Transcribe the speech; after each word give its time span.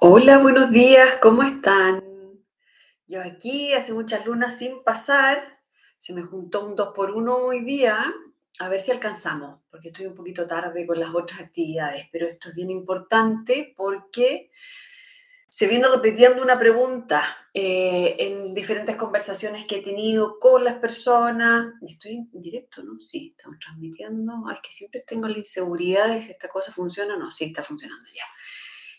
Hola, 0.00 0.38
buenos 0.38 0.70
días, 0.70 1.16
¿cómo 1.20 1.42
están? 1.42 2.04
Yo 3.08 3.20
aquí 3.20 3.72
hace 3.72 3.92
muchas 3.92 4.24
lunas 4.26 4.56
sin 4.56 4.84
pasar, 4.84 5.42
se 5.98 6.14
me 6.14 6.22
juntó 6.22 6.64
un 6.64 6.76
2 6.76 6.92
por 6.94 7.10
1 7.10 7.36
hoy 7.36 7.64
día, 7.64 8.14
a 8.60 8.68
ver 8.68 8.80
si 8.80 8.92
alcanzamos, 8.92 9.58
porque 9.68 9.88
estoy 9.88 10.06
un 10.06 10.14
poquito 10.14 10.46
tarde 10.46 10.86
con 10.86 11.00
las 11.00 11.12
otras 11.12 11.40
actividades, 11.40 12.06
pero 12.12 12.28
esto 12.28 12.50
es 12.50 12.54
bien 12.54 12.70
importante 12.70 13.74
porque 13.76 14.52
se 15.48 15.66
viene 15.66 15.88
repitiendo 15.88 16.44
una 16.44 16.60
pregunta 16.60 17.36
eh, 17.52 18.14
en 18.20 18.54
diferentes 18.54 18.94
conversaciones 18.94 19.66
que 19.66 19.78
he 19.78 19.82
tenido 19.82 20.38
con 20.38 20.62
las 20.62 20.74
personas. 20.74 21.74
Estoy 21.84 22.12
en 22.12 22.40
directo, 22.40 22.84
¿no? 22.84 23.00
Sí, 23.00 23.34
estamos 23.36 23.58
transmitiendo. 23.58 24.44
Ay, 24.46 24.54
es 24.54 24.60
que 24.60 24.70
siempre 24.70 25.02
tengo 25.04 25.26
la 25.26 25.38
inseguridad 25.38 26.06
de 26.06 26.20
si 26.20 26.30
esta 26.30 26.46
cosa 26.46 26.70
funciona 26.70 27.16
o 27.16 27.18
no. 27.18 27.32
Sí, 27.32 27.46
está 27.46 27.64
funcionando 27.64 28.08
ya 28.14 28.22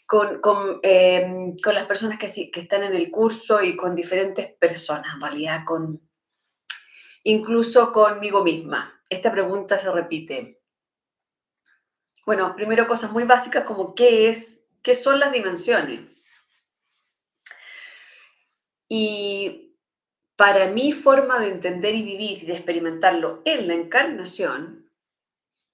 con, 0.09 0.79
em, 0.81 1.55
con, 1.63 1.75
las 1.75 1.85
personas 1.85 2.17
que, 2.17 2.49
que 2.49 2.59
están 2.61 2.81
en 2.81 2.95
el 2.95 3.11
curso 3.11 3.61
y 3.61 3.77
con 3.77 3.93
diferentes 3.93 4.51
personas, 4.53 5.13
en 5.13 5.21
realidad, 5.21 5.61
con, 5.63 6.01
incluso 7.23 7.91
conmigo 7.91 8.43
misma. 8.43 9.03
Esta 9.07 9.31
pregunta 9.31 9.77
se 9.77 9.91
repite. 9.91 10.63
Bueno, 12.25 12.55
primero 12.55 12.87
cosas 12.87 13.11
muy 13.11 13.25
básicas 13.25 13.65
como 13.65 13.93
qué 13.93 14.29
es, 14.29 14.71
qué 14.81 14.95
son 14.95 15.19
las 15.19 15.31
dimensiones. 15.31 16.01
Y 18.87 19.77
para 20.35 20.71
mi 20.71 20.91
forma 20.91 21.37
de 21.39 21.49
entender 21.49 21.93
y 21.93 22.01
vivir 22.01 22.41
y 22.41 22.47
de 22.47 22.53
experimentarlo 22.53 23.43
en 23.45 23.67
la 23.67 23.75
encarnación, 23.75 24.88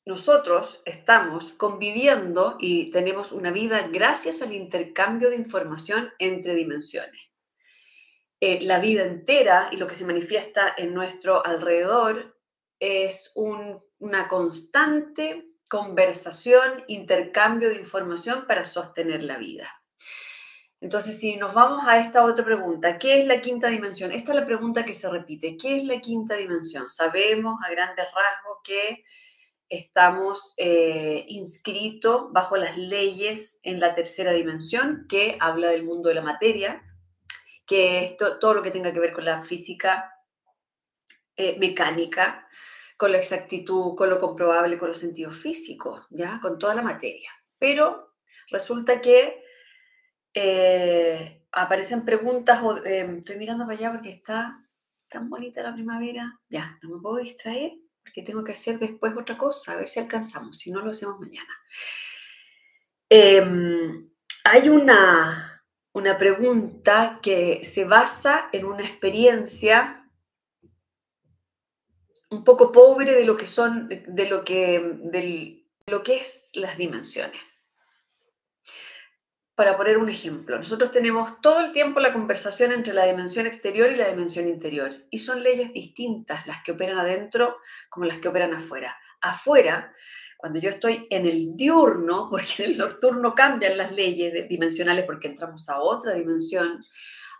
nosotros 0.06 0.82
estamos 0.86 1.54
conviviendo 1.54 2.58
y 2.60 2.92
tenemos 2.92 3.32
una 3.32 3.52
vida 3.52 3.88
gracias 3.88 4.44
al 4.44 4.54
intercambio 4.54 5.32
de 5.32 5.36
información 5.36 6.12
entre 6.20 6.54
dimensiones. 6.54 7.32
Eh, 8.40 8.62
la 8.62 8.80
vida 8.80 9.04
entera 9.04 9.70
y 9.72 9.78
lo 9.78 9.88
que 9.88 9.96
se 9.96 10.06
manifiesta 10.06 10.76
en 10.78 10.94
nuestro 10.94 11.44
alrededor 11.44 12.38
es 12.80 13.32
una 13.36 14.28
constante 14.28 15.48
conversación, 15.68 16.84
intercambio 16.88 17.70
de 17.70 17.78
información 17.78 18.46
para 18.48 18.64
sostener 18.64 19.24
la 19.24 19.38
vida. 19.38 19.82
Entonces, 20.82 21.20
si 21.20 21.38
nos 21.38 21.56
vamos 21.56 21.84
a 21.88 21.98
esta 21.98 22.24
otra 22.24 22.46
pregunta, 22.46 23.00
¿qué 23.00 23.22
es 23.22 23.26
la 23.26 23.42
quinta 23.42 23.70
dimensión? 23.70 24.12
Esta 24.12 24.34
es 24.34 24.40
la 24.40 24.46
pregunta 24.46 24.86
que 24.86 24.94
se 24.94 25.10
repite. 25.10 25.58
¿Qué 25.58 25.78
es 25.78 25.86
la 25.86 26.00
quinta 26.00 26.36
dimensión? 26.36 26.90
Sabemos 26.90 27.60
a 27.66 27.72
grandes 27.72 28.06
rasgos 28.06 28.60
que 28.64 29.04
estamos 29.70 30.54
eh, 30.58 31.26
inscritos 31.28 32.32
bajo 32.32 32.58
las 32.58 32.78
leyes 32.78 33.60
en 33.64 33.80
la 33.80 33.96
tercera 33.96 34.32
dimensión, 34.32 35.06
que 35.10 35.38
habla 35.40 35.70
del 35.70 35.86
mundo 35.86 36.10
de 36.10 36.16
la 36.16 36.22
materia, 36.22 36.84
que 37.66 38.06
es 38.06 38.18
todo 38.18 38.54
lo 38.54 38.62
que 38.62 38.72
tenga 38.72 38.94
que 38.94 39.00
ver 39.00 39.14
con 39.14 39.26
la 39.26 39.42
física 39.42 40.12
eh, 41.36 41.58
mecánica, 41.58 42.48
con 42.98 43.12
la 43.12 43.18
exactitud, 43.18 43.96
con 43.96 44.10
lo 44.10 44.20
comprobable, 44.20 44.78
con 44.78 44.90
los 44.90 45.00
sentidos 45.00 45.36
físicos, 45.36 46.06
¿ya? 46.10 46.40
Con 46.42 46.60
toda 46.60 46.76
la 46.76 46.82
materia. 46.82 47.30
Pero 47.58 48.14
resulta 48.52 49.02
que 49.02 49.44
eh, 50.34 51.44
aparecen 51.52 52.06
preguntas, 52.06 52.62
o, 52.64 52.78
estoy 52.78 53.38
mirando 53.38 53.66
para 53.66 53.78
allá 53.78 53.92
porque 53.92 54.12
está 54.12 54.62
tan 55.10 55.30
bonita 55.30 55.64
la 55.64 55.74
primavera, 55.74 56.40
ya, 56.50 56.78
no 56.84 56.96
me 56.96 57.02
puedo 57.02 57.18
distraer 57.18 57.74
porque 58.06 58.22
tengo 58.22 58.44
que 58.44 58.52
hacer 58.52 58.78
después 58.78 59.14
otra 59.18 59.36
cosa, 59.36 59.74
a 59.74 59.78
ver 59.78 59.88
si 59.88 60.00
alcanzamos, 60.00 60.60
si 60.60 60.72
no 60.72 60.82
lo 60.82 60.92
hacemos 60.92 61.20
mañana. 61.20 61.50
Em, 63.10 64.10
hay 64.44 64.70
una, 64.70 65.64
una 65.92 66.18
pregunta 66.18 67.20
que 67.22 67.66
se 67.66 67.86
basa 67.86 68.50
en 68.52 68.66
una 68.66 68.84
experiencia 68.84 70.08
un 72.30 72.44
poco 72.44 72.72
pobre 72.72 73.14
de 73.14 73.26
lo 73.26 73.36
que 73.36 73.48
son, 73.48 73.90
de 73.90 74.30
lo 74.30 74.46
que, 74.46 74.80
de 75.02 75.66
lo 75.88 76.04
que 76.04 76.18
es 76.18 76.52
las 76.54 76.78
dimensiones. 76.78 77.42
Para 79.56 79.78
poner 79.78 79.98
un 79.98 80.10
ejemplo, 80.10 80.58
nosotros 80.58 80.92
tenemos 80.92 81.40
todo 81.40 81.62
el 81.62 81.72
tiempo 81.72 82.02
la 82.02 82.12
conversación 82.12 82.74
entre 82.74 82.94
la 82.94 83.06
dimensión 83.06 83.48
exterior 83.48 83.90
y 83.90 83.96
la 83.96 84.10
dimensión 84.10 84.50
interior, 84.50 84.92
y 85.10 85.20
son 85.20 85.44
leyes 85.44 85.72
distintas 85.72 86.46
las 86.46 86.62
que 86.62 86.74
operan 86.74 87.00
adentro 87.00 87.56
como 87.90 88.06
las 88.06 88.18
que 88.18 88.28
operan 88.28 88.54
afuera. 88.54 88.98
Afuera, 89.22 89.94
cuando 90.36 90.60
yo 90.60 90.70
estoy 90.70 91.08
en 91.10 91.26
el 91.26 91.56
diurno, 91.56 92.28
porque 92.32 92.66
en 92.66 92.72
el 92.72 92.78
nocturno 92.78 93.34
cambian 93.34 93.78
las 93.78 93.94
leyes 93.94 94.50
dimensionales 94.50 95.06
porque 95.06 95.30
entramos 95.30 95.70
a 95.70 95.80
otra 95.80 96.14
dimensión, 96.16 96.82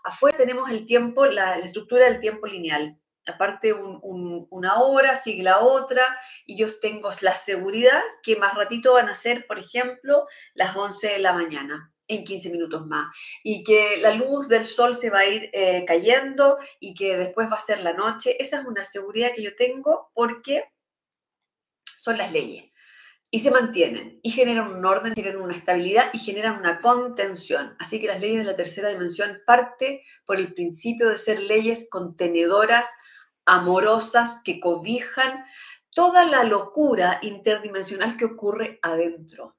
afuera 0.02 0.38
tenemos 0.38 0.70
el 0.70 0.86
tiempo, 0.86 1.26
la, 1.26 1.58
estructura 1.58 2.06
del 2.06 2.20
tiempo 2.20 2.46
lineal. 2.46 2.98
Aparte, 3.26 3.74
una 3.74 4.78
hora 4.78 5.16
sigue 5.16 5.42
la 5.42 5.58
otra, 5.58 6.16
y 6.46 6.56
yo 6.56 6.78
tengo 6.78 7.10
la 7.20 7.34
seguridad 7.34 8.00
que 8.22 8.36
más 8.36 8.54
ratito 8.54 8.94
van 8.94 9.10
a 9.10 9.14
ser, 9.14 9.46
por 9.46 9.58
ejemplo, 9.58 10.26
las 10.54 10.74
11 10.74 11.08
de 11.08 11.18
la 11.18 11.32
mañana 11.34 11.92
en 12.08 12.24
15 12.24 12.50
minutos 12.50 12.86
más 12.86 13.14
y 13.42 13.64
que 13.64 13.96
la 13.98 14.12
luz 14.12 14.48
del 14.48 14.66
sol 14.66 14.94
se 14.94 15.10
va 15.10 15.20
a 15.20 15.26
ir 15.26 15.50
eh, 15.52 15.84
cayendo 15.86 16.58
y 16.80 16.94
que 16.94 17.16
después 17.16 17.50
va 17.50 17.56
a 17.56 17.60
ser 17.60 17.80
la 17.80 17.92
noche. 17.92 18.40
Esa 18.40 18.60
es 18.60 18.66
una 18.66 18.84
seguridad 18.84 19.32
que 19.34 19.42
yo 19.42 19.56
tengo 19.56 20.10
porque 20.14 20.64
son 21.96 22.18
las 22.18 22.32
leyes 22.32 22.70
y 23.30 23.40
se 23.40 23.50
mantienen 23.50 24.20
y 24.22 24.30
generan 24.30 24.72
un 24.72 24.84
orden, 24.86 25.14
generan 25.14 25.42
una 25.42 25.54
estabilidad 25.54 26.10
y 26.12 26.18
generan 26.18 26.58
una 26.58 26.80
contención. 26.80 27.76
Así 27.78 28.00
que 28.00 28.06
las 28.06 28.20
leyes 28.20 28.38
de 28.38 28.44
la 28.44 28.56
tercera 28.56 28.88
dimensión 28.88 29.40
parte 29.46 30.02
por 30.24 30.38
el 30.38 30.54
principio 30.54 31.08
de 31.08 31.18
ser 31.18 31.40
leyes 31.40 31.88
contenedoras, 31.90 32.88
amorosas, 33.44 34.42
que 34.44 34.60
cobijan 34.60 35.44
toda 35.90 36.24
la 36.24 36.44
locura 36.44 37.18
interdimensional 37.22 38.16
que 38.16 38.26
ocurre 38.26 38.78
adentro. 38.82 39.55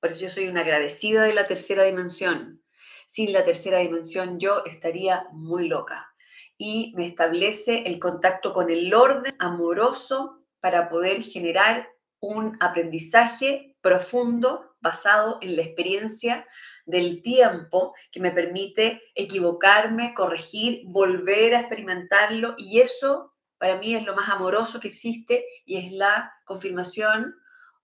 Por 0.00 0.10
eso 0.10 0.20
yo 0.20 0.30
soy 0.30 0.48
una 0.48 0.60
agradecida 0.60 1.22
de 1.24 1.32
la 1.32 1.46
tercera 1.46 1.84
dimensión. 1.84 2.62
Sin 3.06 3.32
la 3.32 3.44
tercera 3.44 3.78
dimensión 3.78 4.38
yo 4.38 4.64
estaría 4.64 5.26
muy 5.32 5.68
loca. 5.68 6.14
Y 6.56 6.92
me 6.96 7.06
establece 7.06 7.84
el 7.86 7.98
contacto 7.98 8.52
con 8.52 8.70
el 8.70 8.92
orden 8.92 9.34
amoroso 9.38 10.44
para 10.60 10.88
poder 10.88 11.22
generar 11.22 11.88
un 12.20 12.56
aprendizaje 12.60 13.76
profundo 13.80 14.76
basado 14.80 15.38
en 15.40 15.56
la 15.56 15.62
experiencia 15.62 16.46
del 16.84 17.22
tiempo 17.22 17.94
que 18.10 18.20
me 18.20 18.30
permite 18.30 19.02
equivocarme, 19.14 20.14
corregir, 20.14 20.82
volver 20.86 21.54
a 21.54 21.60
experimentarlo 21.60 22.54
y 22.56 22.80
eso 22.80 23.34
para 23.58 23.76
mí 23.76 23.94
es 23.94 24.04
lo 24.04 24.14
más 24.14 24.28
amoroso 24.28 24.80
que 24.80 24.88
existe 24.88 25.44
y 25.64 25.76
es 25.76 25.92
la 25.92 26.32
confirmación 26.44 27.34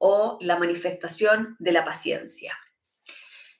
o 0.06 0.36
la 0.42 0.58
manifestación 0.58 1.56
de 1.58 1.72
la 1.72 1.82
paciencia. 1.82 2.54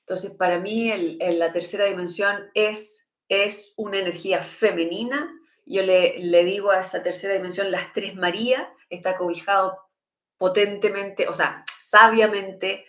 Entonces, 0.01 0.29
para 0.29 0.59
mí 0.59 0.93
la 1.19 1.51
tercera 1.51 1.85
dimensión 1.85 2.51
es, 2.53 3.15
es 3.29 3.73
una 3.77 3.97
energía 3.97 4.41
femenina. 4.41 5.33
Yo 5.65 5.81
le, 5.81 6.19
le 6.19 6.43
digo 6.43 6.69
a 6.69 6.81
esa 6.81 7.01
tercera 7.01 7.33
dimensión 7.33 7.71
las 7.71 7.91
tres 7.93 8.13
Marías, 8.13 8.67
está 8.91 9.17
cobijado 9.17 9.79
potentemente, 10.37 11.27
o 11.27 11.33
sea, 11.33 11.63
sabiamente 11.65 12.85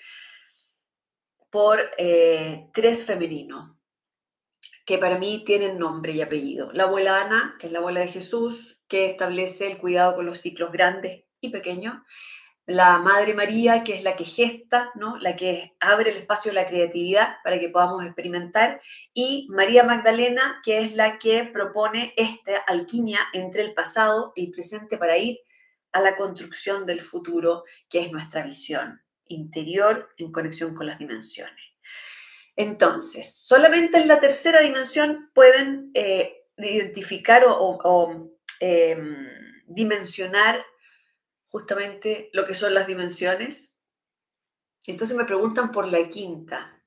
por 1.49 1.81
eh, 1.97 2.69
tres 2.75 3.06
femeninos, 3.06 3.75
que 4.84 4.99
para 4.99 5.17
mí 5.17 5.44
tienen 5.47 5.78
nombre 5.78 6.12
y 6.12 6.21
apellido. 6.21 6.73
La 6.75 6.83
abuela 6.83 7.23
Ana, 7.23 7.56
que 7.59 7.69
es 7.69 7.73
la 7.73 7.78
abuela 7.78 8.00
de 8.00 8.09
Jesús, 8.09 8.83
que 8.87 9.06
establece 9.06 9.73
el 9.73 9.78
cuidado 9.78 10.15
con 10.15 10.27
los 10.27 10.43
ciclos 10.43 10.71
grandes 10.73 11.25
y 11.41 11.49
pequeños 11.49 11.94
la 12.66 12.99
Madre 12.99 13.32
María, 13.32 13.84
que 13.84 13.94
es 13.94 14.03
la 14.03 14.16
que 14.16 14.25
gesta, 14.25 14.91
¿no? 14.97 15.16
la 15.19 15.37
que 15.37 15.77
abre 15.78 16.10
el 16.10 16.16
espacio 16.16 16.50
de 16.50 16.56
la 16.56 16.67
creatividad 16.67 17.37
para 17.44 17.61
que 17.61 17.69
podamos 17.69 18.05
experimentar, 18.05 18.81
y 19.14 19.46
María 19.50 19.85
Magdalena, 19.85 20.61
que 20.64 20.81
es 20.81 20.94
la 20.94 21.19
que 21.19 21.44
propone 21.44 22.12
esta 22.17 22.58
alquimia 22.58 23.20
entre 23.32 23.62
el 23.62 23.73
pasado 23.73 24.32
y 24.35 24.46
el 24.46 24.50
presente 24.50 24.99
para 24.99 25.17
ir 25.17 25.38
a 25.93 26.00
la 26.00 26.17
construcción 26.17 26.87
del 26.87 27.00
futuro, 27.00 27.64
que 27.88 28.00
es 28.00 28.11
nuestra 28.11 28.43
visión 28.43 29.00
interior 29.29 30.11
en 30.19 30.32
conexión 30.32 30.75
con 30.75 30.87
las 30.87 30.99
dimensiones. 30.99 31.64
Entonces, 32.56 33.35
solamente 33.35 33.99
en 33.99 34.08
la 34.08 34.19
tercera 34.19 34.61
dimensión 34.61 35.31
pueden 35.35 35.90
eh, 35.94 36.46
identificar 36.56 37.44
o, 37.46 38.31
em, 38.61 39.29
dimensionar 39.67 40.64
justamente 41.48 42.31
lo 42.32 42.46
que 42.46 42.54
son 42.54 42.75
las 42.75 42.87
dimensiones. 42.87 43.82
Entonces 44.87 45.16
me 45.16 45.25
preguntan 45.25 45.72
por 45.72 45.88
la 45.88 46.08
quinta, 46.08 46.82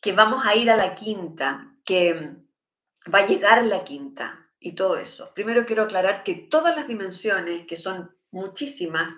que 0.00 0.12
vamos 0.12 0.44
a 0.44 0.54
ir 0.54 0.70
a 0.70 0.76
la 0.76 0.94
quinta, 0.94 1.74
que 1.84 2.36
va 3.12 3.20
a 3.20 3.26
llegar 3.26 3.62
la 3.64 3.84
quinta 3.84 4.50
y 4.60 4.72
todo 4.72 4.96
eso. 4.96 5.32
Primero 5.34 5.66
quiero 5.66 5.82
aclarar 5.82 6.24
que 6.24 6.34
todas 6.34 6.76
las 6.76 6.88
dimensiones, 6.88 7.66
que 7.66 7.76
son 7.76 8.16
muchísimas, 8.30 9.12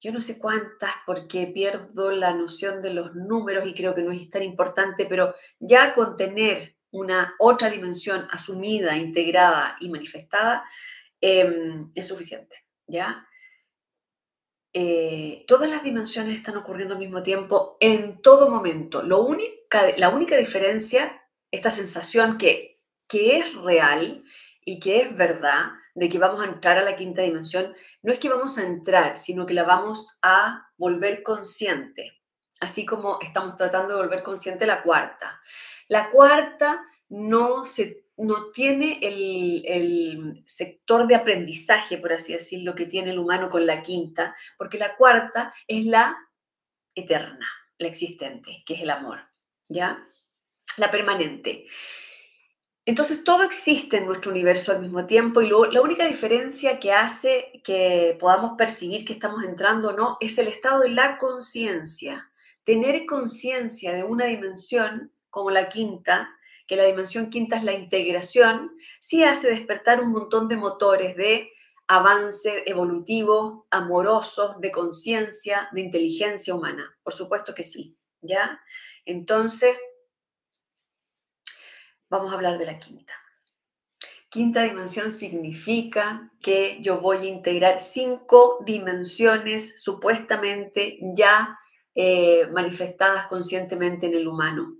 yo 0.00 0.12
no 0.12 0.20
sé 0.20 0.38
cuántas 0.38 0.92
porque 1.06 1.46
pierdo 1.46 2.10
la 2.10 2.34
noción 2.34 2.82
de 2.82 2.92
los 2.92 3.14
números 3.14 3.66
y 3.66 3.72
creo 3.72 3.94
que 3.94 4.02
no 4.02 4.12
es 4.12 4.28
tan 4.28 4.42
importante, 4.42 5.06
pero 5.06 5.34
ya 5.58 5.94
con 5.94 6.16
tener 6.16 6.76
una 6.90 7.34
otra 7.38 7.70
dimensión 7.70 8.28
asumida, 8.30 8.96
integrada 8.96 9.76
y 9.80 9.88
manifestada, 9.88 10.64
em, 11.20 11.90
es 11.94 12.06
suficiente, 12.06 12.64
¿ya? 12.86 13.26
Eh, 14.76 15.44
todas 15.46 15.70
las 15.70 15.84
dimensiones 15.84 16.36
están 16.36 16.56
ocurriendo 16.56 16.94
al 16.94 17.00
mismo 17.00 17.22
tiempo 17.22 17.76
en 17.78 18.20
todo 18.20 18.50
momento. 18.50 19.02
Lo 19.02 19.22
única, 19.22 19.96
la 19.96 20.08
única 20.08 20.36
diferencia, 20.36 21.22
esta 21.52 21.70
sensación 21.70 22.38
que, 22.38 22.82
que 23.08 23.38
es 23.38 23.54
real 23.54 24.24
y 24.64 24.80
que 24.80 25.00
es 25.00 25.16
verdad, 25.16 25.66
de 25.94 26.08
que 26.08 26.18
vamos 26.18 26.42
a 26.42 26.46
entrar 26.46 26.76
a 26.76 26.82
la 26.82 26.96
quinta 26.96 27.22
dimensión, 27.22 27.72
no 28.02 28.12
es 28.12 28.18
que 28.18 28.28
vamos 28.28 28.58
a 28.58 28.64
entrar, 28.64 29.16
sino 29.16 29.46
que 29.46 29.54
la 29.54 29.62
vamos 29.62 30.18
a 30.22 30.66
volver 30.76 31.22
consciente, 31.22 32.20
así 32.58 32.84
como 32.84 33.20
estamos 33.22 33.56
tratando 33.56 33.94
de 33.94 34.02
volver 34.02 34.24
consciente 34.24 34.66
la 34.66 34.82
cuarta. 34.82 35.40
La 35.86 36.10
cuarta 36.10 36.84
no, 37.10 37.64
se, 37.64 38.03
no 38.16 38.50
tiene 38.52 38.98
el, 39.02 39.64
el 39.66 40.44
sector 40.46 41.06
de 41.06 41.16
aprendizaje, 41.16 41.98
por 41.98 42.12
así 42.12 42.32
decirlo, 42.32 42.74
que 42.74 42.86
tiene 42.86 43.10
el 43.10 43.18
humano 43.18 43.50
con 43.50 43.66
la 43.66 43.82
quinta, 43.82 44.36
porque 44.56 44.78
la 44.78 44.96
cuarta 44.96 45.52
es 45.66 45.84
la 45.84 46.16
eterna, 46.94 47.46
la 47.78 47.88
existente, 47.88 48.62
que 48.64 48.74
es 48.74 48.82
el 48.82 48.90
amor, 48.90 49.20
¿ya? 49.68 50.06
La 50.76 50.90
permanente. 50.90 51.66
Entonces 52.86 53.24
todo 53.24 53.44
existe 53.44 53.96
en 53.96 54.06
nuestro 54.06 54.30
universo 54.30 54.70
al 54.70 54.80
mismo 54.80 55.06
tiempo 55.06 55.40
y 55.40 55.48
la 55.48 55.80
única 55.80 56.06
diferencia 56.06 56.78
que 56.78 56.92
hace 56.92 57.62
que 57.64 58.16
podamos 58.20 58.52
percibir 58.58 59.06
que 59.06 59.14
estamos 59.14 59.42
entrando 59.42 59.90
o 59.90 59.92
no 59.94 60.18
es 60.20 60.38
el 60.38 60.48
estado 60.48 60.82
de 60.82 60.90
la 60.90 61.16
conciencia. 61.16 62.30
Tener 62.64 63.06
conciencia 63.06 63.94
de 63.94 64.04
una 64.04 64.26
dimensión 64.26 65.12
como 65.30 65.50
la 65.50 65.70
quinta, 65.70 66.30
que 66.66 66.76
la 66.76 66.84
dimensión 66.84 67.30
quinta 67.30 67.56
es 67.56 67.64
la 67.64 67.72
integración, 67.72 68.76
sí 69.00 69.24
hace 69.24 69.50
despertar 69.50 70.00
un 70.00 70.12
montón 70.12 70.48
de 70.48 70.56
motores 70.56 71.16
de 71.16 71.50
avance 71.86 72.62
evolutivo, 72.66 73.66
amorosos, 73.70 74.60
de 74.60 74.70
conciencia, 74.70 75.68
de 75.72 75.82
inteligencia 75.82 76.54
humana. 76.54 76.96
Por 77.02 77.12
supuesto 77.12 77.54
que 77.54 77.62
sí, 77.62 77.96
¿ya? 78.22 78.60
Entonces, 79.04 79.76
Vamos 82.14 82.30
a 82.30 82.36
hablar 82.36 82.58
de 82.58 82.66
la 82.66 82.78
quinta. 82.78 83.12
Quinta 84.28 84.62
dimensión 84.62 85.10
significa 85.10 86.30
que 86.40 86.78
yo 86.80 87.00
voy 87.00 87.18
a 87.18 87.24
integrar 87.24 87.80
cinco 87.80 88.62
dimensiones 88.64 89.82
supuestamente 89.82 90.98
ya 91.16 91.58
eh, 91.92 92.46
manifestadas 92.52 93.26
conscientemente 93.26 94.06
en 94.06 94.14
el 94.14 94.28
humano. 94.28 94.76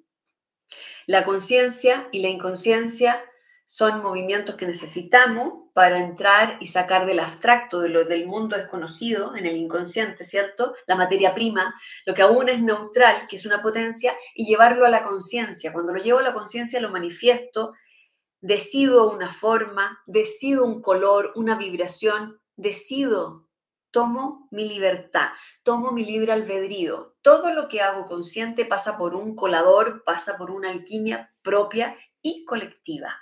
La 1.06 1.24
conciencia 1.24 2.08
y 2.12 2.20
la 2.20 2.28
inconsciencia 2.28 3.24
son 3.66 4.02
movimientos 4.02 4.54
que 4.56 4.66
necesitamos 4.66 5.64
para 5.72 5.98
entrar 5.98 6.58
y 6.60 6.68
sacar 6.68 7.06
del 7.06 7.18
abstracto, 7.18 7.80
de 7.80 7.88
lo, 7.88 8.04
del 8.04 8.26
mundo 8.26 8.56
desconocido, 8.56 9.34
en 9.36 9.46
el 9.46 9.56
inconsciente, 9.56 10.22
¿cierto? 10.22 10.74
La 10.86 10.94
materia 10.94 11.34
prima, 11.34 11.74
lo 12.06 12.14
que 12.14 12.22
aún 12.22 12.48
es 12.48 12.62
neutral, 12.62 13.26
que 13.28 13.36
es 13.36 13.44
una 13.44 13.60
potencia, 13.60 14.14
y 14.34 14.46
llevarlo 14.46 14.86
a 14.86 14.90
la 14.90 15.02
conciencia. 15.02 15.72
Cuando 15.72 15.92
lo 15.92 16.02
llevo 16.02 16.20
a 16.20 16.22
la 16.22 16.34
conciencia 16.34 16.80
lo 16.80 16.90
manifiesto, 16.90 17.74
decido 18.40 19.10
una 19.10 19.30
forma, 19.30 20.02
decido 20.06 20.64
un 20.64 20.80
color, 20.80 21.32
una 21.34 21.56
vibración, 21.56 22.40
decido, 22.56 23.43
tomo 23.94 24.48
mi 24.50 24.68
libertad, 24.68 25.28
tomo 25.62 25.92
mi 25.92 26.04
libre 26.04 26.32
albedrío. 26.32 27.14
Todo 27.22 27.54
lo 27.54 27.68
que 27.68 27.80
hago 27.80 28.06
consciente 28.06 28.64
pasa 28.64 28.98
por 28.98 29.14
un 29.14 29.36
colador, 29.36 30.02
pasa 30.02 30.36
por 30.36 30.50
una 30.50 30.70
alquimia 30.70 31.32
propia 31.42 31.96
y 32.20 32.44
colectiva 32.44 33.14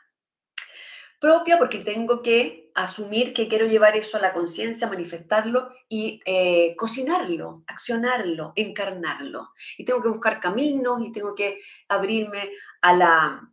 propia 1.23 1.57
porque 1.57 1.79
tengo 1.79 2.21
que 2.21 2.73
asumir 2.75 3.33
que 3.33 3.47
quiero 3.47 3.67
llevar 3.67 3.97
eso 3.97 4.17
a 4.17 4.21
la 4.21 4.33
conciencia, 4.33 4.89
manifestarlo 4.89 5.71
y 5.89 6.21
eh, 6.25 6.75
cocinarlo, 6.77 7.63
accionarlo, 7.69 8.53
encarnarlo. 8.57 9.51
Y 9.79 9.85
tengo 9.85 10.03
que 10.03 10.09
buscar 10.09 10.41
caminos 10.41 11.01
y 11.07 11.13
tengo 11.13 11.37
que 11.37 11.61
abrirme 11.89 12.51
a 12.81 12.93
la 12.95 13.52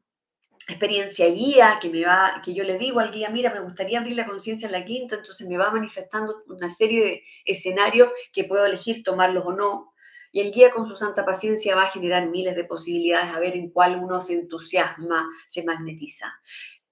experiencia 0.68 1.28
guía 1.28 1.80
que 1.82 1.90
me 1.90 2.06
va, 2.06 2.42
que 2.44 2.54
yo 2.54 2.64
le 2.64 2.78
digo 2.78 3.00
al 3.00 3.12
guía, 3.12 3.30
mira, 3.30 3.54
me 3.54 3.62
gustaría 3.62 4.00
abrir 4.00 4.16
la 4.16 4.26
conciencia 4.26 4.68
en 4.68 4.74
la 4.74 4.86
quinta, 4.86 5.16
entonces 5.16 5.48
me 5.48 5.58
va 5.58 5.72
manifestando 5.72 6.44
una 6.48 6.70
serie 6.70 7.04
de 7.04 7.24
escenarios 7.46 8.10
que 8.32 8.44
puedo 8.44 8.66
elegir 8.66 9.04
tomarlos 9.04 9.46
o 9.46 9.54
no. 9.54 9.94
Y 10.32 10.42
el 10.42 10.52
guía 10.52 10.72
con 10.72 10.88
su 10.88 10.96
santa 10.96 11.26
paciencia 11.26 11.76
va 11.76 11.84
a 11.84 11.92
generar 11.92 12.30
miles 12.30 12.56
de 12.56 12.64
posibilidades 12.64 13.32
a 13.32 13.40
ver 13.40 13.56
en 13.56 13.72
cuál 13.72 13.96
uno 13.96 14.22
se 14.22 14.34
entusiasma, 14.34 15.28
se 15.48 15.64
magnetiza 15.64 16.32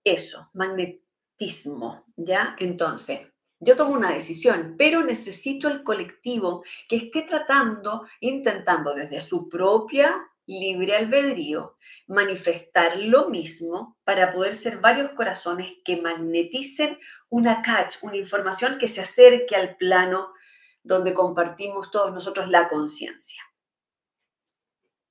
eso, 0.04 0.50
magnetismo, 0.54 2.06
¿ya? 2.16 2.56
Entonces, 2.60 3.28
yo 3.60 3.76
tomo 3.76 3.94
una 3.94 4.14
decisión, 4.14 4.76
pero 4.78 5.04
necesito 5.04 5.68
el 5.68 5.84
colectivo 5.84 6.64
que 6.88 6.96
esté 6.96 7.24
tratando, 7.24 8.08
intentando 8.22 8.94
desde 8.94 9.20
su 9.20 9.50
propia 9.50 10.16
libre 10.48 10.96
albedrío, 10.96 11.78
manifestar 12.08 12.98
lo 12.98 13.30
mismo 13.30 13.98
para 14.04 14.32
poder 14.32 14.56
ser 14.56 14.80
varios 14.80 15.12
corazones 15.12 15.74
que 15.84 16.02
magneticen 16.02 16.98
una 17.30 17.62
catch, 17.62 17.98
una 18.02 18.16
información 18.16 18.78
que 18.78 18.88
se 18.88 19.02
acerque 19.02 19.56
al 19.56 19.76
plano 19.76 20.34
donde 20.84 21.14
compartimos 21.14 21.92
todos 21.92 22.14
nosotros 22.14 22.48
la 22.50 22.70
conciencia. 22.70 23.44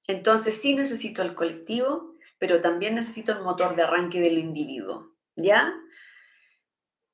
Entonces 0.06 0.60
sí 0.60 0.74
necesito 0.74 1.22
el 1.22 1.34
colectivo, 1.34 2.14
pero 2.38 2.60
también 2.60 2.94
necesito 2.94 3.32
el 3.32 3.42
motor 3.42 3.76
de 3.76 3.82
arranque 3.82 4.20
del 4.20 4.38
individuo, 4.38 5.14
¿ya? 5.36 5.74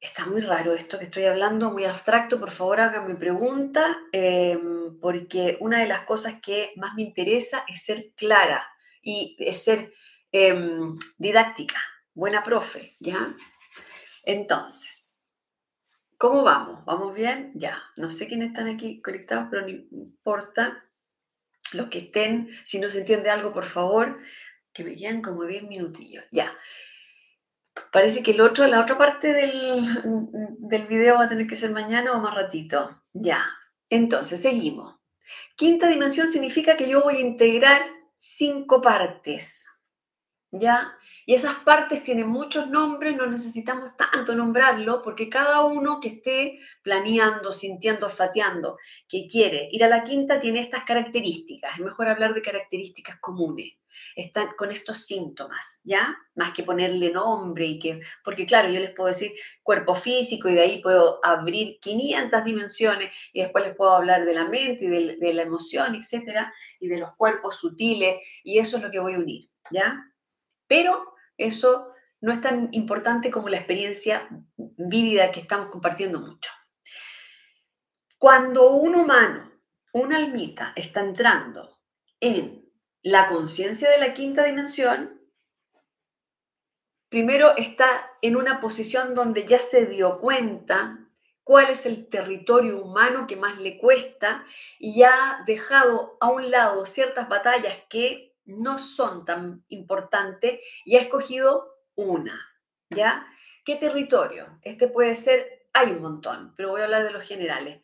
Está 0.03 0.27
muy 0.27 0.41
raro 0.41 0.75
esto 0.75 0.99
que 0.99 1.05
estoy 1.05 1.27
hablando, 1.27 1.71
muy 1.71 1.85
abstracto, 1.85 2.41
por 2.41 2.51
favor 2.51 2.81
háganme 2.81 3.15
pregunta, 3.15 3.99
em, 4.11 4.99
porque 5.01 5.57
una 5.61 5.79
de 5.79 5.87
las 5.87 6.01
cosas 6.01 6.41
que 6.43 6.73
más 6.75 6.95
me 6.97 7.03
interesa 7.03 7.65
es 7.69 7.85
ser 7.85 8.11
clara 8.17 8.67
y 9.01 9.37
es 9.39 9.63
ser 9.63 9.93
em, 10.33 10.99
didáctica, 11.19 11.79
buena 12.15 12.43
profe, 12.43 12.95
¿ya? 12.99 13.33
Entonces, 14.25 15.15
¿cómo 16.19 16.43
vamos? 16.43 16.85
¿Vamos 16.85 17.15
bien? 17.15 17.53
Ya, 17.55 17.81
no 17.97 18.11
sé 18.11 18.27
quiénes 18.27 18.49
están 18.49 18.67
aquí 18.67 19.01
conectados, 19.03 19.47
pero 19.51 19.63
no 19.63 19.69
importa. 19.69 20.85
Los 21.75 21.89
que 21.91 21.99
estén, 21.99 22.49
si 22.65 22.81
no 22.81 22.89
se 22.89 23.01
entiende 23.01 23.31
algo, 23.31 23.53
por 23.53 23.67
favor, 23.67 24.19
que 24.73 24.85
me 24.85 24.97
quedan 24.97 25.23
como 25.23 25.45
10 25.45 25.63
minutillos. 25.63 26.25
Ya. 26.33 26.53
Parece 27.91 28.23
que 28.23 28.33
el 28.33 28.41
otro, 28.41 28.67
la 28.67 28.81
otra 28.81 28.99
parte 28.99 29.33
del, 29.33 29.85
del 30.59 30.87
video 30.87 31.17
va 31.17 31.25
a 31.25 31.29
tener 31.29 31.47
que 31.47 31.57
ser 31.57 31.71
mañana 31.71 32.13
o 32.13 32.21
más 32.21 32.35
ratito. 32.35 33.03
Ya. 33.13 33.45
Entonces, 33.89 34.41
seguimos. 34.41 34.99
Quinta 35.57 35.89
dimensión 35.89 36.29
significa 36.29 36.77
que 36.77 36.89
yo 36.89 37.03
voy 37.03 37.17
a 37.17 37.21
integrar 37.21 37.83
cinco 38.15 38.81
partes. 38.81 39.67
¿Ya? 40.55 40.93
Y 41.25 41.35
esas 41.35 41.55
partes 41.61 42.05
tienen 42.05 42.29
muchos 42.29 42.69
nombres, 42.69 43.17
no 43.17 43.27
necesitamos 43.27 43.97
tanto 43.97 44.35
nombrarlo, 44.35 45.01
porque 45.03 45.31
cada 45.31 45.65
uno 45.65 45.99
que 45.99 46.09
esté 46.09 46.59
planeando, 46.83 47.53
sintiendo, 47.53 48.07
olfateando, 48.07 48.77
que 49.09 49.27
quiere 49.29 49.69
ir 49.73 49.83
a 49.83 49.89
la 49.89 50.05
quinta 50.05 50.41
tiene 50.41 50.61
estas 50.61 50.85
características. 50.85 51.79
Es 51.79 51.81
mejor 51.81 52.09
hablar 52.09 52.35
de 52.35 52.43
características 52.43 53.19
comunes. 53.21 53.73
Están 54.15 54.49
con 54.57 54.73
estos 54.73 55.07
síntomas, 55.07 55.81
¿ya? 55.85 56.15
Más 56.35 56.53
que 56.53 56.63
ponerle 56.63 57.11
nombre 57.11 57.67
y 57.67 57.79
que, 57.79 58.01
porque 58.25 58.47
claro, 58.47 58.71
yo 58.71 58.81
les 58.81 58.95
puedo 58.95 59.09
decir 59.09 59.33
cuerpo 59.63 59.95
físico 59.95 60.49
y 60.49 60.55
de 60.55 60.61
ahí 60.63 60.83
puedo 60.83 61.21
abrir 61.25 61.79
500 61.81 62.45
dimensiones 62.45 63.11
y 63.33 63.41
después 63.43 63.65
les 63.65 63.77
puedo 63.77 63.93
hablar 63.93 64.25
de 64.27 64.35
la 64.35 64.47
mente 64.47 64.85
y 64.85 64.89
de, 64.89 65.17
de 65.17 65.35
la 65.35 65.43
emoción, 65.43 65.95
etcétera, 65.95 66.53
y 66.81 66.89
de 66.89 66.99
los 66.99 67.15
cuerpos 67.17 67.57
sutiles, 67.57 68.17
y 68.45 68.59
eso 68.59 68.77
es 68.79 68.83
lo 68.83 68.91
que 68.91 68.99
voy 68.99 69.15
a 69.15 69.19
unir, 69.19 69.49
¿ya? 69.71 70.12
Pero 70.73 71.17
eso 71.37 71.93
no 72.23 72.33
es 72.33 72.41
tan 72.41 72.71
importante 72.73 73.31
como 73.31 73.51
la 73.51 73.59
experiencia 73.59 74.27
vívida 74.57 75.31
que 75.31 75.41
estamos 75.41 75.69
compartiendo 75.69 76.19
mucho. 76.19 76.51
Cuando 78.17 78.71
un 78.71 78.95
humano, 78.95 79.53
una 79.93 80.17
almita, 80.17 80.73
está 80.75 81.01
entrando 81.01 81.79
en 82.21 82.73
la 83.03 83.29
conciencia 83.29 83.91
de 83.91 83.99
la 83.99 84.15
quinta 84.15 84.45
dimensión, 84.45 85.21
primero 87.11 87.55
está 87.59 88.11
en 88.23 88.37
una 88.37 88.59
posición 88.63 89.15
donde 89.15 89.45
ya 89.45 89.59
se 89.59 89.85
dio 89.85 90.21
cuenta 90.21 91.07
cuál 91.45 91.69
es 91.69 91.85
el 91.85 92.09
territorio 92.09 92.83
humano 92.83 93.27
que 93.27 93.37
más 93.37 93.59
le 93.59 93.77
cuesta 93.77 94.47
y 94.79 95.03
ha 95.03 95.43
dejado 95.47 96.17
a 96.19 96.31
un 96.31 96.51
lado 96.51 96.87
ciertas 96.87 97.29
batallas 97.29 97.77
que 97.91 98.32
no 98.45 98.79
son 98.79 99.25
tan 99.25 99.65
importantes 99.69 100.61
y 100.85 100.97
ha 100.97 101.01
escogido 101.01 101.79
una, 101.95 102.41
¿ya? 102.91 103.27
¿Qué 103.65 103.77
territorio? 103.77 104.59
Este 104.63 104.89
puede 104.89 105.15
ser, 105.15 105.67
hay 105.73 105.93
un 105.93 106.03
montón, 106.03 106.55
pero 106.57 106.71
voy 106.71 106.81
a 106.81 106.85
hablar 106.85 107.05
de 107.05 107.13
los 107.13 107.23
generales. 107.23 107.83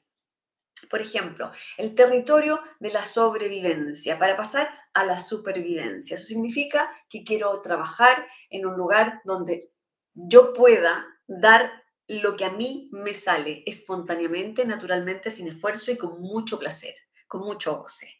Por 0.91 1.00
ejemplo, 1.00 1.50
el 1.77 1.95
territorio 1.95 2.62
de 2.79 2.91
la 2.91 3.05
sobrevivencia 3.05 4.19
para 4.19 4.37
pasar 4.37 4.69
a 4.95 5.05
la 5.05 5.19
supervivencia. 5.21 6.17
Eso 6.17 6.27
significa 6.27 6.91
que 7.09 7.25
quiero 7.25 7.53
trabajar 7.62 8.27
en 8.50 8.67
un 8.67 8.77
lugar 8.77 9.21
donde 9.25 9.73
yo 10.15 10.53
pueda 10.53 11.07
dar 11.27 11.85
lo 12.09 12.37
que 12.37 12.45
a 12.45 12.50
mí 12.50 12.88
me 12.93 13.12
sale 13.12 13.62
espontáneamente, 13.67 14.65
naturalmente, 14.65 15.31
sin 15.31 15.49
esfuerzo 15.49 15.93
y 15.93 15.99
con 15.99 16.21
mucho 16.21 16.59
placer, 16.59 16.95
con 17.27 17.43
mucho 17.43 17.77
goce. 17.77 18.19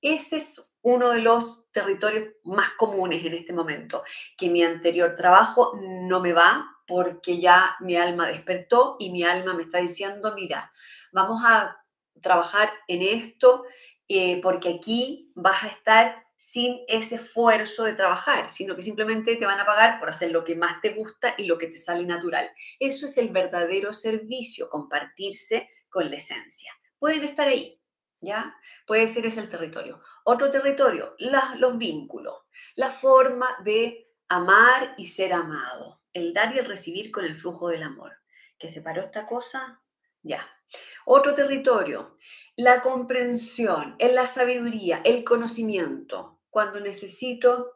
Ese 0.00 0.36
es 0.36 0.69
uno 0.82 1.10
de 1.10 1.20
los 1.20 1.70
territorios 1.72 2.34
más 2.44 2.70
comunes 2.70 3.24
en 3.24 3.34
este 3.34 3.52
momento, 3.52 4.02
que 4.36 4.48
mi 4.48 4.62
anterior 4.62 5.14
trabajo 5.14 5.78
no 5.80 6.20
me 6.20 6.32
va 6.32 6.66
porque 6.86 7.38
ya 7.38 7.76
mi 7.80 7.96
alma 7.96 8.28
despertó 8.28 8.96
y 8.98 9.10
mi 9.10 9.22
alma 9.22 9.54
me 9.54 9.62
está 9.62 9.78
diciendo, 9.78 10.34
mira, 10.34 10.72
vamos 11.12 11.42
a 11.44 11.76
trabajar 12.20 12.72
en 12.88 13.02
esto 13.02 13.64
eh, 14.08 14.40
porque 14.42 14.70
aquí 14.70 15.30
vas 15.34 15.62
a 15.64 15.68
estar 15.68 16.24
sin 16.36 16.80
ese 16.88 17.16
esfuerzo 17.16 17.84
de 17.84 17.92
trabajar, 17.92 18.50
sino 18.50 18.74
que 18.74 18.82
simplemente 18.82 19.36
te 19.36 19.44
van 19.44 19.60
a 19.60 19.66
pagar 19.66 20.00
por 20.00 20.08
hacer 20.08 20.32
lo 20.32 20.42
que 20.42 20.56
más 20.56 20.80
te 20.80 20.94
gusta 20.94 21.34
y 21.36 21.44
lo 21.44 21.58
que 21.58 21.66
te 21.66 21.76
sale 21.76 22.04
natural. 22.06 22.50
Eso 22.78 23.06
es 23.06 23.18
el 23.18 23.28
verdadero 23.28 23.92
servicio, 23.92 24.70
compartirse 24.70 25.68
con 25.90 26.08
la 26.10 26.16
esencia. 26.16 26.72
Pueden 26.98 27.24
estar 27.24 27.46
ahí, 27.46 27.79
¿ya? 28.20 28.56
Puede 28.86 29.08
ser 29.08 29.26
ese 29.26 29.40
el 29.40 29.50
territorio. 29.50 30.02
Otro 30.24 30.50
territorio, 30.50 31.14
los 31.18 31.78
vínculos, 31.78 32.34
la 32.74 32.90
forma 32.90 33.48
de 33.64 34.08
amar 34.28 34.94
y 34.96 35.06
ser 35.06 35.32
amado, 35.32 36.00
el 36.12 36.32
dar 36.32 36.54
y 36.54 36.58
el 36.58 36.66
recibir 36.66 37.10
con 37.10 37.24
el 37.24 37.34
flujo 37.34 37.68
del 37.68 37.82
amor. 37.82 38.12
¿Que 38.58 38.68
separó 38.68 39.00
esta 39.00 39.26
cosa? 39.26 39.82
Ya. 40.22 40.46
Otro 41.04 41.34
territorio, 41.34 42.18
la 42.56 42.82
comprensión, 42.82 43.96
en 43.98 44.14
la 44.14 44.26
sabiduría, 44.26 45.00
el 45.04 45.24
conocimiento, 45.24 46.40
cuando 46.50 46.78
necesito 46.80 47.72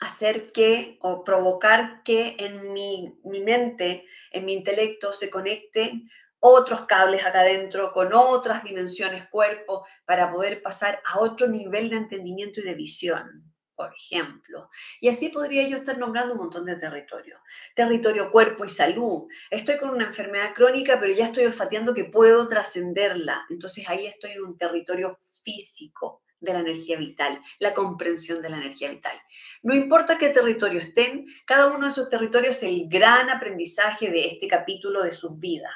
hacer 0.00 0.52
que 0.52 0.98
o 1.00 1.24
provocar 1.24 2.02
que 2.02 2.36
en 2.38 2.72
mi 2.72 3.16
mente, 3.24 4.04
en 4.32 4.44
mi 4.44 4.52
intelecto 4.52 5.12
se 5.12 5.30
conecte 5.30 6.02
otros 6.46 6.84
cables 6.84 7.24
acá 7.24 7.40
adentro, 7.40 7.90
con 7.90 8.12
otras 8.12 8.62
dimensiones 8.62 9.26
cuerpo, 9.30 9.86
para 10.04 10.30
poder 10.30 10.60
pasar 10.60 11.00
a 11.06 11.20
otro 11.20 11.48
nivel 11.48 11.88
de 11.88 11.96
entendimiento 11.96 12.60
y 12.60 12.64
de 12.64 12.74
visión, 12.74 13.50
por 13.74 13.94
ejemplo. 13.94 14.68
Y 15.00 15.08
así 15.08 15.30
podría 15.30 15.66
yo 15.66 15.78
estar 15.78 15.96
nombrando 15.96 16.34
un 16.34 16.40
montón 16.40 16.66
de 16.66 16.76
territorios. 16.76 17.40
Territorio 17.74 18.30
cuerpo 18.30 18.66
y 18.66 18.68
salud. 18.68 19.26
Estoy 19.48 19.78
con 19.78 19.88
una 19.88 20.04
enfermedad 20.04 20.52
crónica, 20.54 21.00
pero 21.00 21.14
ya 21.14 21.24
estoy 21.24 21.46
olfateando 21.46 21.94
que 21.94 22.04
puedo 22.04 22.46
trascenderla. 22.46 23.46
Entonces 23.48 23.88
ahí 23.88 24.04
estoy 24.04 24.32
en 24.32 24.44
un 24.44 24.58
territorio 24.58 25.20
físico 25.42 26.24
de 26.40 26.52
la 26.52 26.58
energía 26.58 26.98
vital, 26.98 27.40
la 27.58 27.72
comprensión 27.72 28.42
de 28.42 28.50
la 28.50 28.58
energía 28.58 28.90
vital. 28.90 29.16
No 29.62 29.74
importa 29.74 30.18
qué 30.18 30.28
territorio 30.28 30.78
estén, 30.78 31.24
cada 31.46 31.68
uno 31.68 31.86
de 31.86 31.88
esos 31.88 32.10
territorios 32.10 32.58
es 32.58 32.64
el 32.64 32.86
gran 32.86 33.30
aprendizaje 33.30 34.10
de 34.10 34.26
este 34.26 34.46
capítulo 34.46 35.02
de 35.02 35.14
sus 35.14 35.38
vidas. 35.38 35.72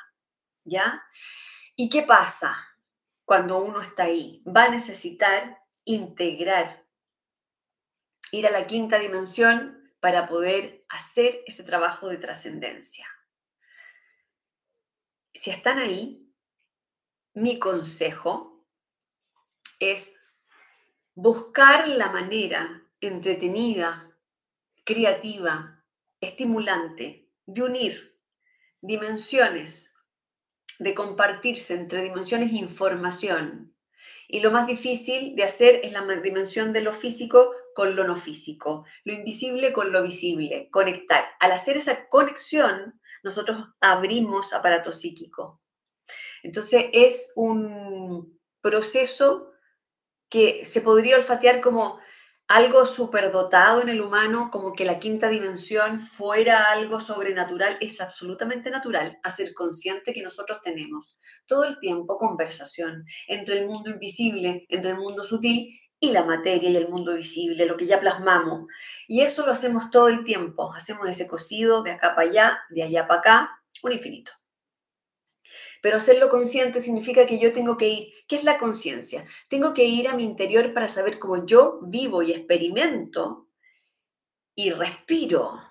¿Ya? 0.64 1.02
¿Y 1.76 1.88
qué 1.88 2.02
pasa 2.02 2.56
cuando 3.24 3.58
uno 3.58 3.80
está 3.80 4.04
ahí? 4.04 4.42
Va 4.46 4.64
a 4.64 4.70
necesitar 4.70 5.62
integrar, 5.84 6.84
ir 8.32 8.46
a 8.46 8.50
la 8.50 8.66
quinta 8.66 8.98
dimensión 8.98 9.92
para 10.00 10.28
poder 10.28 10.84
hacer 10.88 11.42
ese 11.46 11.64
trabajo 11.64 12.08
de 12.08 12.18
trascendencia. 12.18 13.06
Si 15.34 15.50
están 15.50 15.78
ahí, 15.78 16.32
mi 17.34 17.58
consejo 17.58 18.66
es 19.78 20.18
buscar 21.14 21.88
la 21.88 22.10
manera 22.10 22.82
entretenida, 23.00 24.12
creativa, 24.84 25.84
estimulante 26.20 27.30
de 27.46 27.62
unir 27.62 28.18
dimensiones 28.80 29.97
de 30.78 30.94
compartirse 30.94 31.74
entre 31.74 32.02
dimensiones 32.02 32.52
información. 32.52 33.74
Y 34.28 34.40
lo 34.40 34.50
más 34.50 34.66
difícil 34.66 35.34
de 35.36 35.44
hacer 35.44 35.80
es 35.82 35.92
la 35.92 36.04
dimensión 36.20 36.72
de 36.72 36.82
lo 36.82 36.92
físico 36.92 37.52
con 37.74 37.96
lo 37.96 38.04
no 38.04 38.16
físico, 38.16 38.84
lo 39.04 39.12
invisible 39.12 39.72
con 39.72 39.92
lo 39.92 40.02
visible, 40.02 40.68
conectar. 40.70 41.24
Al 41.40 41.52
hacer 41.52 41.76
esa 41.76 42.08
conexión, 42.08 43.00
nosotros 43.22 43.68
abrimos 43.80 44.52
aparato 44.52 44.92
psíquico. 44.92 45.60
Entonces 46.42 46.86
es 46.92 47.32
un 47.36 48.38
proceso 48.60 49.52
que 50.28 50.64
se 50.64 50.82
podría 50.82 51.16
olfatear 51.16 51.60
como 51.60 51.98
algo 52.48 52.86
superdotado 52.86 53.82
en 53.82 53.90
el 53.90 54.00
humano, 54.00 54.48
como 54.50 54.72
que 54.72 54.86
la 54.86 54.98
quinta 54.98 55.28
dimensión 55.28 56.00
fuera 56.00 56.72
algo 56.72 56.98
sobrenatural, 56.98 57.76
es 57.82 58.00
absolutamente 58.00 58.70
natural 58.70 59.18
hacer 59.22 59.52
consciente 59.52 60.14
que 60.14 60.22
nosotros 60.22 60.62
tenemos 60.62 61.18
todo 61.46 61.64
el 61.64 61.78
tiempo 61.78 62.16
conversación 62.16 63.04
entre 63.26 63.58
el 63.58 63.66
mundo 63.66 63.90
invisible, 63.90 64.64
entre 64.70 64.92
el 64.92 64.96
mundo 64.96 65.24
sutil 65.24 65.78
y 66.00 66.10
la 66.10 66.24
materia 66.24 66.70
y 66.70 66.76
el 66.76 66.88
mundo 66.88 67.14
visible, 67.14 67.66
lo 67.66 67.76
que 67.76 67.86
ya 67.86 68.00
plasmamos. 68.00 68.66
Y 69.06 69.20
eso 69.20 69.44
lo 69.44 69.52
hacemos 69.52 69.90
todo 69.90 70.08
el 70.08 70.24
tiempo, 70.24 70.72
hacemos 70.72 71.06
ese 71.06 71.26
cosido 71.26 71.82
de 71.82 71.90
acá 71.90 72.14
para 72.14 72.30
allá, 72.30 72.58
de 72.70 72.82
allá 72.82 73.06
para 73.06 73.20
acá, 73.20 73.50
un 73.82 73.92
infinito. 73.92 74.32
Pero 75.82 75.96
hacerlo 75.96 76.28
consciente 76.28 76.80
significa 76.80 77.26
que 77.26 77.38
yo 77.38 77.52
tengo 77.52 77.76
que 77.76 77.88
ir. 77.88 78.14
¿Qué 78.26 78.36
es 78.36 78.44
la 78.44 78.58
conciencia? 78.58 79.24
Tengo 79.48 79.74
que 79.74 79.84
ir 79.84 80.08
a 80.08 80.14
mi 80.14 80.24
interior 80.24 80.74
para 80.74 80.88
saber 80.88 81.18
cómo 81.18 81.46
yo 81.46 81.80
vivo 81.82 82.22
y 82.22 82.32
experimento 82.32 83.48
y 84.54 84.70
respiro 84.70 85.62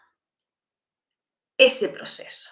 ese 1.57 1.89
proceso. 1.89 2.51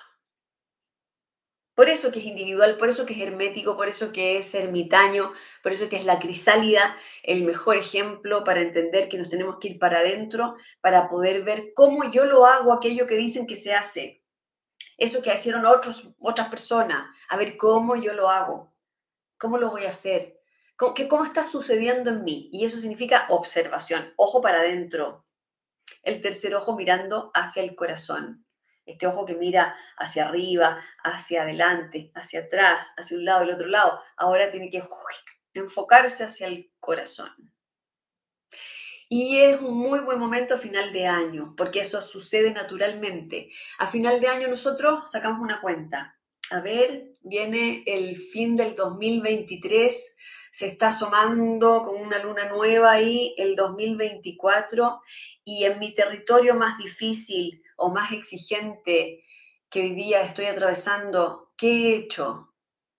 Por 1.76 1.90
eso 1.90 2.10
que 2.12 2.20
es 2.20 2.26
individual, 2.26 2.78
por 2.78 2.88
eso 2.88 3.06
que 3.06 3.14
es 3.14 3.20
hermético, 3.20 3.76
por 3.76 3.90
eso 3.90 4.14
que 4.14 4.38
es 4.38 4.56
ermitaño, 4.56 5.34
por 5.62 5.74
eso 5.74 5.90
que 5.90 5.98
es 5.98 6.06
la 6.06 6.20
crisálida 6.20 6.98
el 7.22 7.44
mejor 7.44 7.76
ejemplo 7.76 8.46
para 8.46 8.62
entender 8.62 9.10
que 9.10 9.18
nos 9.18 9.30
tenemos 9.30 9.58
que 9.60 9.70
ir 9.70 9.80
para 9.80 10.00
adentro 10.00 10.56
para 10.80 11.10
poder 11.10 11.44
ver 11.44 11.74
cómo 11.76 12.10
yo 12.12 12.26
lo 12.26 12.46
hago 12.46 12.72
aquello 12.72 13.08
que 13.08 13.16
dicen 13.16 13.46
que 13.46 13.58
se 13.58 13.74
hace 13.74 14.25
eso 14.98 15.22
que 15.22 15.34
hicieron 15.34 15.66
otros, 15.66 16.10
otras 16.20 16.50
personas, 16.50 17.08
a 17.30 17.38
ver 17.38 17.58
cómo 17.58 17.96
yo 17.96 18.14
lo 18.14 18.30
hago, 18.30 18.74
cómo 19.38 19.58
lo 19.58 19.70
voy 19.70 19.86
a 19.86 19.90
hacer, 19.90 20.40
cómo, 20.76 20.94
cómo 21.10 21.24
está 21.26 21.44
sucediendo 21.44 22.10
en 22.10 22.24
mí. 22.24 22.50
Y 22.52 22.66
eso 22.66 22.78
significa 22.80 23.26
observación, 23.30 24.14
ojo 24.16 24.42
para 24.42 24.60
adentro. 24.60 25.26
El 26.02 26.22
tercer 26.22 26.56
ojo 26.56 26.76
mirando 26.76 27.32
hacia 27.34 27.64
el 27.64 27.76
corazón. 27.76 28.46
Este 28.86 29.08
ojo 29.08 29.26
que 29.26 29.34
mira 29.34 29.76
hacia 29.98 30.28
arriba, 30.28 30.80
hacia 31.04 31.42
adelante, 31.42 32.12
hacia 32.14 32.42
atrás, 32.42 32.94
hacia 32.98 33.18
un 33.18 33.26
lado 33.26 33.44
y 33.44 33.50
el 33.50 33.56
otro 33.56 33.68
lado, 33.68 34.00
ahora 34.16 34.52
tiene 34.52 34.70
que 34.70 34.84
enfocarse 35.54 36.24
hacia 36.24 36.48
el 36.48 36.72
corazón. 36.80 37.55
Y 39.08 39.38
es 39.38 39.62
un 39.62 39.78
muy 39.78 40.00
buen 40.00 40.20
momento 40.20 40.56
a 40.56 40.58
final 40.58 40.92
de 40.92 41.06
año, 41.06 41.54
porque 41.56 41.82
eso 41.82 42.02
sucede 42.02 42.52
naturalmente. 42.52 43.50
A 43.78 43.88
final 43.88 44.20
de 44.20 44.28
año 44.28 44.48
nosotros 44.48 45.12
sacamos 45.12 45.42
una 45.42 45.62
cuenta. 45.62 46.18
A 46.52 46.60
ver, 46.60 47.14
viene 47.22 47.84
el 47.86 48.18
fin 48.18 48.56
del 48.56 48.76
2023, 48.76 50.16
se 50.52 50.68
está 50.68 50.88
asomando 50.88 51.84
con 51.84 52.02
una 52.02 52.20
luna 52.24 52.48
nueva 52.50 52.92
ahí 52.92 53.36
el 53.38 53.56
2024 53.56 55.02
y 55.44 55.66
en 55.66 55.80
mi 55.80 55.94
territorio 55.94 56.56
más 56.56 56.78
difícil 56.78 57.62
o 57.76 57.90
más 57.90 58.12
exigente 58.12 59.24
que 59.70 59.82
hoy 59.82 59.96
día 59.96 60.22
estoy 60.22 60.46
atravesando, 60.46 61.52
¿qué 61.58 61.68
he 61.68 61.96
hecho? 61.98 62.54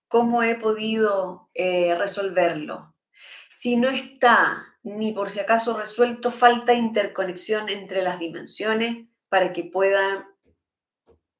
¿Cómo 0.08 0.42
he 0.42 0.56
podido 0.56 1.48
eh, 1.54 1.94
resolverlo? 1.94 2.94
Si 3.50 3.76
no 3.76 3.88
está 3.88 4.75
ni 4.86 5.12
por 5.12 5.30
si 5.30 5.40
acaso 5.40 5.76
resuelto, 5.76 6.30
falta 6.30 6.72
interconexión 6.72 7.68
entre 7.68 8.02
las 8.02 8.20
dimensiones 8.20 9.08
para 9.28 9.52
que 9.52 9.64
puedan 9.64 10.26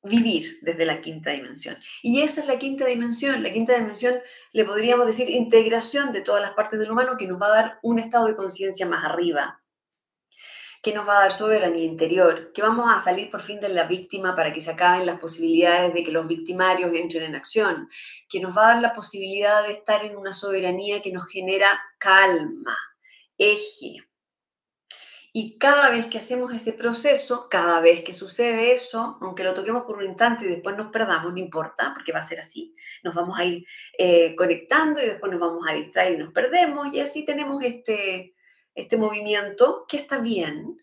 vivir 0.02 0.58
desde 0.62 0.84
la 0.84 1.00
quinta 1.00 1.30
dimensión. 1.30 1.76
Y 2.02 2.22
eso 2.22 2.40
es 2.40 2.48
la 2.48 2.58
quinta 2.58 2.86
dimensión. 2.86 3.44
La 3.44 3.52
quinta 3.52 3.78
dimensión 3.78 4.16
le 4.50 4.64
podríamos 4.64 5.06
decir 5.06 5.30
integración 5.30 6.12
de 6.12 6.22
todas 6.22 6.42
las 6.42 6.54
partes 6.54 6.80
del 6.80 6.90
humano 6.90 7.16
que 7.16 7.28
nos 7.28 7.40
va 7.40 7.46
a 7.46 7.62
dar 7.62 7.78
un 7.82 8.00
estado 8.00 8.26
de 8.26 8.34
conciencia 8.34 8.84
más 8.84 9.04
arriba, 9.04 9.62
que 10.82 10.92
nos 10.92 11.06
va 11.06 11.18
a 11.18 11.20
dar 11.22 11.32
soberanía 11.32 11.84
interior, 11.84 12.50
que 12.52 12.62
vamos 12.62 12.92
a 12.92 12.98
salir 12.98 13.30
por 13.30 13.42
fin 13.42 13.60
de 13.60 13.68
la 13.68 13.84
víctima 13.84 14.34
para 14.34 14.52
que 14.52 14.60
se 14.60 14.72
acaben 14.72 15.06
las 15.06 15.20
posibilidades 15.20 15.94
de 15.94 16.02
que 16.02 16.10
los 16.10 16.26
victimarios 16.26 16.92
entren 16.92 17.22
en 17.22 17.36
acción, 17.36 17.88
que 18.28 18.40
nos 18.40 18.56
va 18.56 18.70
a 18.70 18.74
dar 18.74 18.82
la 18.82 18.92
posibilidad 18.92 19.64
de 19.64 19.72
estar 19.72 20.04
en 20.04 20.16
una 20.16 20.34
soberanía 20.34 21.00
que 21.00 21.12
nos 21.12 21.30
genera 21.30 21.80
calma, 21.98 22.76
eje. 23.38 24.06
Y 25.32 25.58
cada 25.58 25.90
vez 25.90 26.06
que 26.06 26.16
hacemos 26.16 26.54
ese 26.54 26.72
proceso, 26.72 27.48
cada 27.50 27.80
vez 27.80 28.02
que 28.02 28.14
sucede 28.14 28.72
eso, 28.72 29.18
aunque 29.20 29.44
lo 29.44 29.52
toquemos 29.52 29.84
por 29.84 29.98
un 29.98 30.06
instante 30.06 30.46
y 30.46 30.48
después 30.48 30.76
nos 30.78 30.90
perdamos, 30.90 31.30
no 31.30 31.38
importa, 31.38 31.92
porque 31.92 32.10
va 32.10 32.20
a 32.20 32.22
ser 32.22 32.40
así, 32.40 32.74
nos 33.02 33.14
vamos 33.14 33.38
a 33.38 33.44
ir 33.44 33.66
eh, 33.98 34.34
conectando 34.34 34.98
y 35.02 35.06
después 35.06 35.30
nos 35.30 35.40
vamos 35.40 35.66
a 35.68 35.74
distraer 35.74 36.14
y 36.14 36.16
nos 36.16 36.32
perdemos 36.32 36.90
y 36.90 37.00
así 37.00 37.26
tenemos 37.26 37.62
este, 37.62 38.34
este 38.74 38.96
movimiento 38.96 39.84
que 39.86 39.98
está 39.98 40.20
bien 40.20 40.82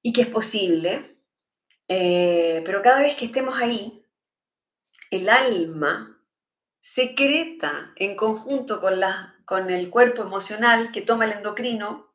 y 0.00 0.14
que 0.14 0.22
es 0.22 0.28
posible, 0.28 1.18
eh, 1.88 2.62
pero 2.64 2.80
cada 2.80 3.00
vez 3.00 3.14
que 3.14 3.26
estemos 3.26 3.60
ahí, 3.60 4.02
el 5.10 5.28
alma 5.28 6.18
secreta 6.80 7.92
en 7.96 8.16
conjunto 8.16 8.80
con, 8.80 9.00
la, 9.00 9.33
con 9.44 9.70
el 9.70 9.90
cuerpo 9.90 10.22
emocional 10.22 10.90
que 10.92 11.02
toma 11.02 11.24
el 11.24 11.32
endocrino, 11.32 12.14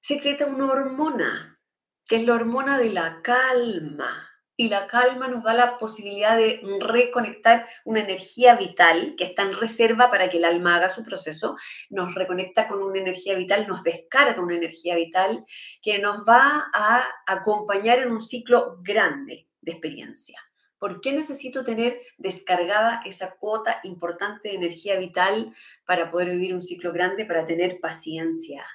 secreta 0.00 0.46
una 0.46 0.66
hormona, 0.66 1.60
que 2.06 2.16
es 2.16 2.26
la 2.26 2.34
hormona 2.34 2.78
de 2.78 2.90
la 2.90 3.20
calma. 3.22 4.26
Y 4.56 4.68
la 4.68 4.86
calma 4.86 5.26
nos 5.26 5.42
da 5.42 5.54
la 5.54 5.78
posibilidad 5.78 6.36
de 6.36 6.60
reconectar 6.80 7.66
una 7.86 8.00
energía 8.00 8.56
vital 8.56 9.14
que 9.16 9.24
está 9.24 9.42
en 9.42 9.58
reserva 9.58 10.10
para 10.10 10.28
que 10.28 10.36
el 10.36 10.44
alma 10.44 10.76
haga 10.76 10.90
su 10.90 11.02
proceso. 11.02 11.56
Nos 11.88 12.14
reconecta 12.14 12.68
con 12.68 12.82
una 12.82 12.98
energía 12.98 13.36
vital, 13.36 13.66
nos 13.66 13.82
descarga 13.82 14.42
una 14.42 14.56
energía 14.56 14.96
vital 14.96 15.46
que 15.80 15.98
nos 15.98 16.28
va 16.28 16.70
a 16.74 17.06
acompañar 17.26 18.00
en 18.00 18.10
un 18.10 18.20
ciclo 18.20 18.76
grande 18.82 19.48
de 19.62 19.72
experiencia. 19.72 20.49
¿Por 20.80 21.00
qué 21.00 21.12
necesito 21.12 21.62
tener 21.62 22.00
descargada 22.18 23.02
esa 23.06 23.36
cuota 23.36 23.78
importante 23.84 24.48
de 24.48 24.56
energía 24.56 24.98
vital 24.98 25.54
para 25.86 26.10
poder 26.10 26.30
vivir 26.30 26.52
un 26.52 26.62
ciclo 26.62 26.92
grande, 26.92 27.24
para 27.24 27.46
tener 27.46 27.78
paciencia? 27.78 28.66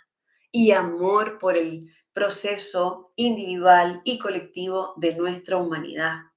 y 0.56 0.72
amor 0.72 1.38
por 1.38 1.58
el 1.58 1.92
proceso 2.14 3.12
individual 3.18 4.00
y 4.06 4.18
colectivo 4.18 4.94
de 4.96 5.14
nuestra 5.14 5.58
humanidad. 5.58 6.32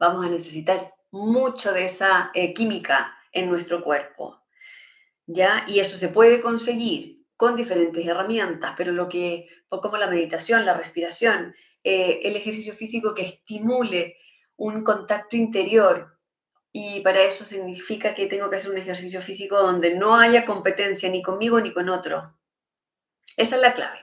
Vamos 0.00 0.26
a 0.26 0.28
necesitar 0.28 0.92
mucho 1.12 1.72
de 1.72 1.84
esa 1.84 2.32
eh, 2.34 2.52
química 2.52 3.16
en 3.30 3.48
nuestro 3.48 3.84
cuerpo. 3.84 4.42
¿Ya? 5.24 5.66
Y 5.68 5.78
eso 5.78 5.96
se 5.96 6.08
puede 6.08 6.40
conseguir 6.40 7.24
con 7.36 7.54
diferentes 7.54 8.04
herramientas, 8.04 8.74
pero 8.76 8.90
lo 8.90 9.08
que, 9.08 9.46
como 9.68 9.96
la 9.96 10.08
meditación, 10.08 10.66
la 10.66 10.74
respiración, 10.74 11.54
eh, 11.90 12.20
el 12.28 12.36
ejercicio 12.36 12.74
físico 12.74 13.14
que 13.14 13.22
estimule 13.22 14.18
un 14.56 14.84
contacto 14.84 15.36
interior, 15.36 16.18
y 16.70 17.00
para 17.00 17.22
eso 17.22 17.46
significa 17.46 18.14
que 18.14 18.26
tengo 18.26 18.50
que 18.50 18.56
hacer 18.56 18.70
un 18.70 18.76
ejercicio 18.76 19.22
físico 19.22 19.56
donde 19.56 19.94
no 19.94 20.14
haya 20.14 20.44
competencia 20.44 21.08
ni 21.08 21.22
conmigo 21.22 21.58
ni 21.62 21.72
con 21.72 21.88
otro, 21.88 22.36
esa 23.38 23.56
es 23.56 23.62
la 23.62 23.72
clave. 23.72 24.00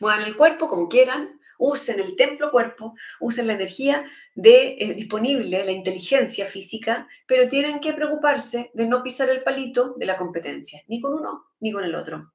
Muevan 0.00 0.22
el 0.22 0.34
cuerpo 0.34 0.66
como 0.66 0.88
quieran, 0.88 1.38
usen 1.58 2.00
el 2.00 2.16
templo 2.16 2.50
cuerpo, 2.50 2.94
usen 3.20 3.48
la 3.48 3.52
energía 3.52 4.06
eh, 4.34 4.94
disponible, 4.94 5.62
la 5.62 5.72
inteligencia 5.72 6.46
física, 6.46 7.06
pero 7.26 7.48
tienen 7.48 7.80
que 7.80 7.92
preocuparse 7.92 8.70
de 8.72 8.86
no 8.86 9.02
pisar 9.02 9.28
el 9.28 9.42
palito 9.42 9.94
de 9.98 10.06
la 10.06 10.16
competencia, 10.16 10.80
ni 10.88 11.02
con 11.02 11.12
uno 11.12 11.48
ni 11.60 11.70
con 11.70 11.84
el 11.84 11.94
otro. 11.94 12.32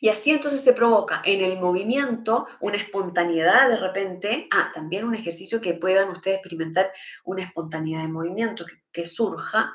Y 0.00 0.08
así 0.08 0.30
entonces 0.30 0.62
se 0.62 0.72
provoca 0.72 1.22
en 1.24 1.40
el 1.40 1.58
movimiento 1.58 2.46
una 2.60 2.76
espontaneidad 2.76 3.68
de 3.68 3.76
repente, 3.76 4.48
ah, 4.50 4.70
también 4.74 5.04
un 5.04 5.14
ejercicio 5.14 5.60
que 5.60 5.74
puedan 5.74 6.10
ustedes 6.10 6.38
experimentar 6.38 6.90
una 7.24 7.42
espontaneidad 7.42 8.02
de 8.02 8.08
movimiento 8.08 8.66
que 8.92 9.06
surja. 9.06 9.74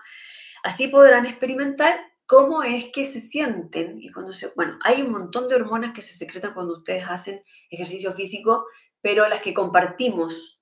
Así 0.64 0.88
podrán 0.88 1.26
experimentar 1.26 2.00
cómo 2.30 2.62
es 2.62 2.92
que 2.94 3.06
se 3.06 3.20
sienten 3.20 4.00
y 4.00 4.12
cuando 4.12 4.34
se, 4.34 4.52
bueno, 4.56 4.78
hay 4.84 5.02
un 5.02 5.12
montón 5.12 5.48
de 5.50 5.56
hormonas 5.56 5.96
que 5.96 6.04
se 6.04 6.14
secretan 6.14 6.54
cuando 6.54 6.78
ustedes 6.78 7.06
hacen 7.10 7.42
ejercicio 7.72 8.12
físico, 8.12 8.66
pero 9.02 9.28
las 9.28 9.42
que 9.42 9.54
compartimos 9.54 10.62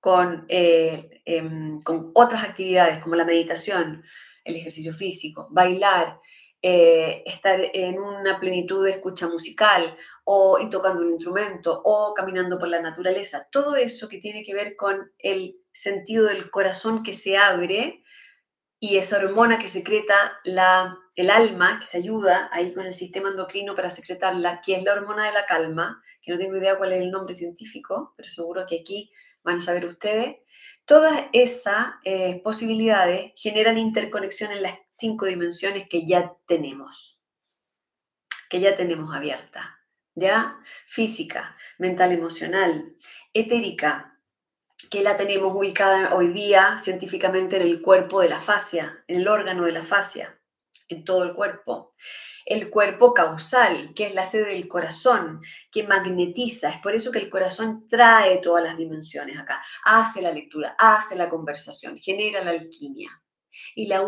con, 0.00 0.46
eh, 0.48 1.22
em, 1.24 1.80
con 1.82 2.10
otras 2.12 2.42
actividades 2.42 3.00
como 3.00 3.14
la 3.14 3.24
meditación, 3.24 4.02
el 4.44 4.56
ejercicio 4.56 4.92
físico, 4.92 5.46
bailar, 5.50 6.18
eh, 6.62 7.22
estar 7.26 7.60
en 7.72 7.98
una 7.98 8.40
plenitud 8.40 8.84
de 8.84 8.92
escucha 8.92 9.28
musical 9.28 9.96
o 10.24 10.58
tocando 10.70 11.02
un 11.02 11.12
instrumento 11.12 11.80
o 11.84 12.14
caminando 12.14 12.58
por 12.58 12.68
la 12.68 12.80
naturaleza, 12.80 13.48
todo 13.52 13.76
eso 13.76 14.08
que 14.08 14.18
tiene 14.18 14.42
que 14.42 14.54
ver 14.54 14.74
con 14.74 15.12
el 15.18 15.56
sentido 15.72 16.26
del 16.26 16.50
corazón 16.50 17.02
que 17.02 17.12
se 17.12 17.36
abre 17.36 18.02
y 18.80 18.96
esa 18.96 19.18
hormona 19.18 19.58
que 19.58 19.68
secreta 19.68 20.38
la, 20.44 20.98
el 21.14 21.30
alma, 21.30 21.78
que 21.80 21.86
se 21.86 21.98
ayuda 21.98 22.48
ahí 22.52 22.74
con 22.74 22.86
el 22.86 22.92
sistema 22.92 23.30
endocrino 23.30 23.74
para 23.74 23.90
secretarla, 23.90 24.60
que 24.60 24.76
es 24.76 24.82
la 24.82 24.92
hormona 24.92 25.26
de 25.26 25.32
la 25.32 25.46
calma, 25.46 26.02
que 26.22 26.32
no 26.32 26.38
tengo 26.38 26.56
idea 26.56 26.76
cuál 26.76 26.92
es 26.92 27.02
el 27.02 27.10
nombre 27.10 27.34
científico, 27.34 28.14
pero 28.16 28.28
seguro 28.28 28.66
que 28.66 28.80
aquí 28.80 29.10
van 29.42 29.58
a 29.58 29.60
saber 29.60 29.86
ustedes. 29.86 30.36
Todas 30.86 31.24
esas 31.32 31.94
eh, 32.04 32.40
posibilidades 32.44 33.32
generan 33.34 33.76
interconexión 33.76 34.52
en 34.52 34.62
las 34.62 34.78
cinco 34.90 35.26
dimensiones 35.26 35.88
que 35.88 36.06
ya 36.06 36.36
tenemos, 36.46 37.20
que 38.48 38.60
ya 38.60 38.76
tenemos 38.76 39.12
abierta, 39.12 39.80
¿ya? 40.14 40.60
Física, 40.86 41.56
mental, 41.78 42.12
emocional, 42.12 42.94
etérica, 43.34 44.20
que 44.88 45.02
la 45.02 45.16
tenemos 45.16 45.52
ubicada 45.56 46.14
hoy 46.14 46.28
día 46.28 46.78
científicamente 46.78 47.56
en 47.56 47.62
el 47.62 47.82
cuerpo 47.82 48.20
de 48.20 48.28
la 48.28 48.38
fascia, 48.38 49.02
en 49.08 49.16
el 49.16 49.26
órgano 49.26 49.64
de 49.64 49.72
la 49.72 49.82
fascia, 49.82 50.35
en 50.88 51.04
todo 51.04 51.24
el 51.24 51.34
cuerpo. 51.34 51.94
El 52.44 52.70
cuerpo 52.70 53.12
causal, 53.12 53.92
que 53.94 54.06
es 54.06 54.14
la 54.14 54.24
sede 54.24 54.46
del 54.54 54.68
corazón, 54.68 55.40
que 55.72 55.86
magnetiza. 55.86 56.70
Es 56.70 56.78
por 56.78 56.94
eso 56.94 57.10
que 57.10 57.18
el 57.18 57.28
corazón 57.28 57.88
trae 57.88 58.38
todas 58.38 58.62
las 58.62 58.76
dimensiones 58.76 59.38
acá. 59.38 59.62
Hace 59.84 60.22
la 60.22 60.30
lectura, 60.30 60.76
hace 60.78 61.16
la 61.16 61.28
conversación, 61.28 61.98
genera 61.98 62.44
la 62.44 62.52
alquimia. 62.52 63.10
Y 63.74 63.86
la, 63.86 64.06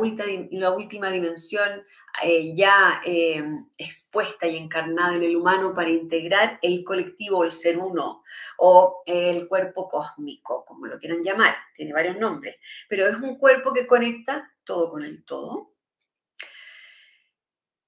la 0.53 0.71
última 0.73 1.11
dimensión 1.11 1.85
eh, 2.23 2.55
ya 2.55 3.01
eh, 3.05 3.43
expuesta 3.77 4.47
y 4.47 4.57
encarnada 4.57 5.17
en 5.17 5.23
el 5.23 5.37
humano 5.37 5.75
para 5.75 5.91
integrar 5.91 6.59
el 6.63 6.85
colectivo, 6.85 7.45
el 7.45 7.53
ser 7.53 7.79
uno 7.79 8.23
o 8.59 9.03
el 9.07 9.49
cuerpo 9.49 9.89
cósmico, 9.89 10.65
como 10.67 10.87
lo 10.87 10.99
quieran 10.99 11.23
llamar, 11.23 11.55
tiene 11.75 11.93
varios 11.93 12.19
nombres, 12.19 12.57
pero 12.89 13.07
es 13.07 13.17
un 13.17 13.39
cuerpo 13.39 13.73
que 13.73 13.87
conecta 13.87 14.53
todo 14.65 14.91
con 14.91 15.05
el 15.05 15.25
todo. 15.25 15.73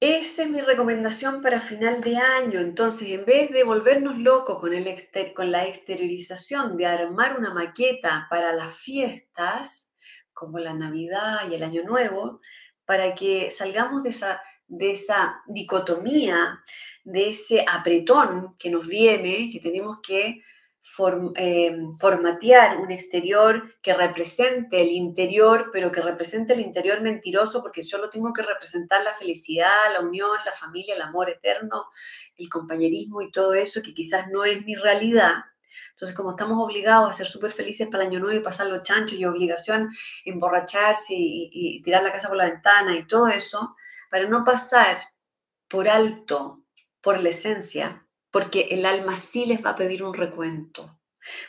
Esa 0.00 0.44
es 0.44 0.50
mi 0.50 0.62
recomendación 0.62 1.42
para 1.42 1.60
final 1.60 2.00
de 2.00 2.16
año. 2.16 2.58
Entonces, 2.58 3.08
en 3.10 3.26
vez 3.26 3.50
de 3.50 3.64
volvernos 3.64 4.16
locos 4.16 4.58
con, 4.58 4.72
la 5.52 5.66
exteriorización 5.66 6.78
de 6.78 6.86
armar 6.86 7.38
una 7.38 7.52
maqueta 7.52 8.26
para 8.30 8.54
las 8.54 8.74
fiestas, 8.74 9.92
como 10.32 10.58
la 10.58 10.72
Navidad 10.72 11.50
y 11.50 11.54
el 11.54 11.62
Año 11.62 11.82
Nuevo, 11.82 12.40
para 12.86 13.14
que 13.14 13.50
salgamos 13.50 14.02
de 14.02 14.90
esa 14.90 15.42
dicotomía, 15.46 16.64
de 17.04 17.28
ese 17.28 17.66
apretón 17.68 18.56
que 18.58 18.70
nos 18.70 18.88
viene, 18.88 19.50
que 19.52 19.60
tenemos 19.60 19.98
que 20.02 20.40
eh, 21.36 21.76
formatear 21.98 22.78
un 22.78 22.90
exterior 22.90 23.76
que 23.82 23.94
represente 23.94 24.80
el 24.80 24.88
interior, 24.88 25.70
pero 25.72 25.92
que 25.92 26.00
represente 26.00 26.54
el 26.54 26.60
interior 26.60 27.00
mentiroso, 27.00 27.62
porque 27.62 27.82
yo 27.82 27.98
lo 27.98 28.10
tengo 28.10 28.32
que 28.32 28.42
representar 28.42 29.02
la 29.02 29.14
felicidad, 29.14 29.92
la 29.92 30.00
unión, 30.00 30.36
la 30.44 30.52
familia, 30.52 30.94
el 30.94 31.02
amor 31.02 31.30
eterno, 31.30 31.86
el 32.36 32.48
compañerismo 32.48 33.22
y 33.22 33.30
todo 33.30 33.54
eso 33.54 33.82
que 33.82 33.94
quizás 33.94 34.28
no 34.28 34.44
es 34.44 34.64
mi 34.64 34.74
realidad. 34.74 35.44
Entonces, 35.90 36.16
como 36.16 36.30
estamos 36.30 36.58
obligados 36.58 37.10
a 37.10 37.12
ser 37.12 37.26
súper 37.26 37.50
felices 37.50 37.88
para 37.90 38.04
el 38.04 38.08
año 38.08 38.20
nuevo 38.20 38.40
y 38.40 38.42
pasar 38.42 38.68
los 38.68 38.82
chanchos 38.82 39.18
y 39.18 39.24
obligación 39.26 39.90
emborracharse 40.24 41.14
y, 41.14 41.82
tirar 41.82 42.02
la 42.02 42.12
casa 42.12 42.28
por 42.28 42.38
la 42.38 42.48
ventana 42.48 42.96
y 42.96 43.06
todo 43.06 43.28
eso, 43.28 43.76
para 44.10 44.26
no 44.26 44.42
pasar 44.42 44.98
por 45.68 45.88
alto, 45.88 46.64
por 47.02 47.20
la 47.20 47.28
esencia, 47.28 48.06
porque 48.30 48.68
el 48.70 48.86
alma 48.86 49.16
sí 49.16 49.46
les 49.46 49.64
va 49.64 49.70
a 49.70 49.76
pedir 49.76 50.02
un 50.02 50.14
recuento, 50.14 50.98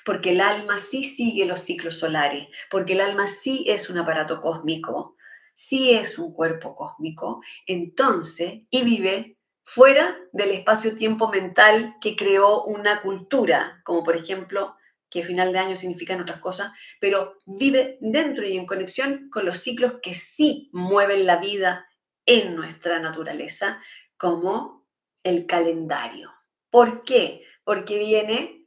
porque 0.06 0.32
el 0.32 0.42
alma 0.42 0.80
sí 0.80 1.04
sigue 1.04 1.46
los 1.46 1.62
ciclos 1.62 2.00
solares, 2.00 2.48
porque 2.70 2.94
el 2.94 3.02
alma 3.02 3.28
sí 3.28 3.66
es 3.68 3.90
un 3.90 3.98
aparato 3.98 4.42
cósmico, 4.42 5.16
sí 5.56 5.92
es 5.92 6.18
un 6.18 6.34
cuerpo 6.34 6.76
cósmico, 6.76 7.42
entonces, 7.66 8.62
y 8.70 8.84
vive 8.84 9.38
fuera 9.64 10.18
del 10.34 10.52
espacio-tiempo 10.52 11.30
mental 11.30 11.96
que 12.02 12.16
creó 12.16 12.64
una 12.64 13.02
cultura, 13.02 13.82
como 13.86 14.04
por 14.04 14.16
ejemplo 14.16 14.76
que 15.10 15.24
final 15.24 15.52
de 15.52 15.60
año 15.60 15.76
significan 15.76 16.22
otras 16.22 16.40
cosas, 16.40 16.72
pero 17.00 17.38
vive 17.46 17.98
dentro 18.00 18.48
y 18.48 18.58
en 18.58 18.66
conexión 18.66 19.30
con 19.30 19.46
los 19.46 19.60
ciclos 19.60 19.96
que 20.02 20.16
sí 20.16 20.70
mueven 20.72 21.26
la 21.26 21.38
vida 21.38 21.86
en 22.26 22.56
nuestra 22.56 23.00
naturaleza, 23.00 23.82
como 24.18 24.88
el 25.24 25.46
calendario. 25.46 26.32
¿Por 26.72 27.04
qué? 27.04 27.44
Porque 27.64 28.00
viene, 28.00 28.66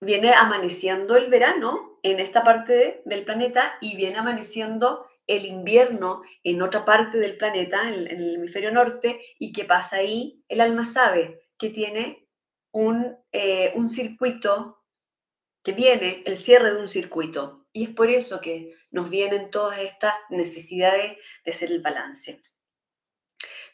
viene 0.00 0.34
amaneciendo 0.34 1.16
el 1.16 1.28
verano 1.28 1.98
en 2.02 2.20
esta 2.20 2.44
parte 2.44 3.02
del 3.04 3.24
planeta 3.24 3.78
y 3.80 3.96
viene 3.96 4.18
amaneciendo 4.18 5.08
el 5.26 5.44
invierno 5.44 6.22
en 6.44 6.62
otra 6.62 6.84
parte 6.84 7.18
del 7.18 7.36
planeta, 7.36 7.88
en, 7.88 8.06
el 8.06 8.36
hemisferio 8.36 8.70
norte, 8.70 9.20
y 9.38 9.52
qué 9.52 9.64
pasa 9.64 9.96
ahí, 9.96 10.44
el 10.48 10.60
alma 10.60 10.84
sabe 10.84 11.40
que 11.58 11.70
tiene 11.70 12.28
un, 12.70 13.16
eh, 13.32 13.72
un 13.74 13.88
circuito, 13.88 14.84
que 15.64 15.72
viene 15.72 16.22
el 16.26 16.36
cierre 16.36 16.72
de 16.74 16.80
un 16.80 16.88
circuito. 16.88 17.66
Y 17.72 17.84
es 17.84 17.90
por 17.90 18.08
eso 18.08 18.40
que 18.40 18.74
nos 18.92 19.10
vienen 19.10 19.50
todas 19.50 19.80
estas 19.80 20.14
necesidades 20.30 21.18
de 21.44 21.50
hacer 21.50 21.72
el 21.72 21.82
balance. 21.82 22.40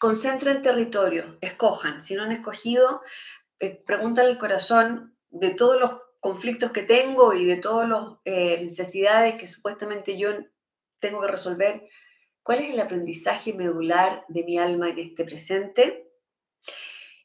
Concentren 0.02 0.62
territorio, 0.62 1.38
escojan. 1.40 2.00
Si 2.00 2.16
no 2.16 2.24
han 2.24 2.32
escogido, 2.32 3.02
eh, 3.60 3.80
pregúntale 3.86 4.30
al 4.30 4.38
corazón 4.38 5.16
de 5.30 5.54
todos 5.54 5.80
los 5.80 5.92
conflictos 6.18 6.72
que 6.72 6.82
tengo 6.82 7.34
y 7.34 7.44
de 7.44 7.58
todas 7.58 7.88
las 7.88 8.18
eh, 8.24 8.60
necesidades 8.64 9.36
que 9.36 9.46
supuestamente 9.46 10.18
yo 10.18 10.30
tengo 10.98 11.20
que 11.20 11.28
resolver, 11.28 11.88
¿cuál 12.42 12.58
es 12.58 12.74
el 12.74 12.80
aprendizaje 12.80 13.52
medular 13.52 14.24
de 14.26 14.42
mi 14.42 14.58
alma 14.58 14.88
en 14.88 14.98
este 14.98 15.22
presente? 15.22 16.10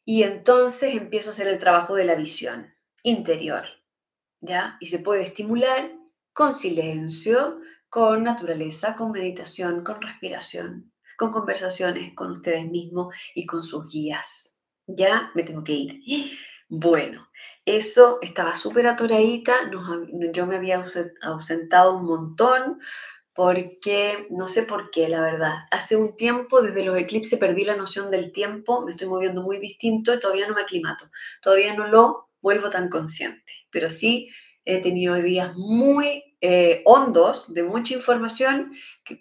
Y 0.06 0.22
entonces 0.22 0.94
empiezo 0.94 1.32
a 1.32 1.34
hacer 1.34 1.48
el 1.48 1.58
trabajo 1.58 1.96
de 1.96 2.06
la 2.06 2.13
visión 2.13 2.76
interior, 3.02 3.66
¿ya? 4.40 4.78
Y 4.80 4.86
se 4.86 5.00
puede 5.00 5.24
estimular 5.24 5.92
con 6.32 6.54
silencio, 6.54 7.60
con 7.90 8.24
naturaleza, 8.24 8.96
con 8.96 9.13
meditación, 9.13 9.84
con 9.84 10.00
respiración, 10.00 10.94
con 11.17 11.32
conversaciones 11.32 12.13
con 12.15 12.32
ustedes 12.32 12.69
mismos 12.69 13.13
y 13.36 13.45
con 13.45 13.63
sus 13.63 13.91
guías. 13.91 14.62
Ya 14.88 15.32
me 15.36 15.43
tengo 15.43 15.63
que 15.63 15.73
ir. 15.73 16.01
Bueno, 16.69 17.30
eso 17.63 18.19
estaba 18.21 18.53
súper 18.53 18.88
atoradita, 18.88 19.53
yo 20.34 20.45
me 20.47 20.58
había 20.58 20.86
ausentado 21.21 21.95
un 21.95 22.06
montón 22.06 22.80
porque, 23.34 24.27
no 24.32 24.47
sé 24.47 24.63
por 24.63 24.91
qué, 24.91 25.08
la 25.08 25.21
verdad, 25.21 25.53
hace 25.71 25.95
un 25.95 26.17
tiempo, 26.17 26.62
desde 26.62 26.84
los 26.84 26.97
eclipses, 26.97 27.39
perdí 27.39 27.63
la 27.63 27.77
noción 27.77 28.12
del 28.12 28.34
tiempo, 28.34 28.82
me 28.84 28.91
estoy 28.91 29.08
moviendo 29.08 29.43
muy 29.43 29.60
distinto 29.60 30.13
y 30.13 30.19
todavía 30.19 30.47
no 30.47 30.56
me 30.56 30.63
aclimato, 30.63 31.10
todavía 31.41 31.73
no 31.73 31.88
lo 31.88 32.30
vuelvo 32.41 32.69
tan 32.69 32.89
consciente, 32.89 33.53
pero 33.71 33.89
sí 33.89 34.30
he 34.65 34.82
tenido 34.82 35.15
días 35.15 35.56
muy 35.56 36.27
eh, 36.39 36.84
hondos, 36.86 37.52
de 37.52 37.63
mucha 37.63 37.95
información, 37.95 38.71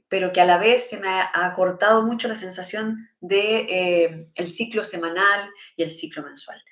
pero 0.08 0.32
que 0.32 0.42
a 0.42 0.44
la 0.44 0.58
vez 0.58 0.90
se 0.90 0.98
me 0.98 1.08
ha, 1.08 1.54
cortado 1.56 2.02
mucho 2.02 2.28
la 2.28 2.36
sensación 2.36 3.08
de 3.20 3.66
eh, 3.70 4.28
el 4.34 4.48
ciclo 4.48 4.84
semanal 4.84 5.48
y 5.76 5.82
el 5.82 5.92
ciclo 5.92 6.22
mensual. 6.22 6.62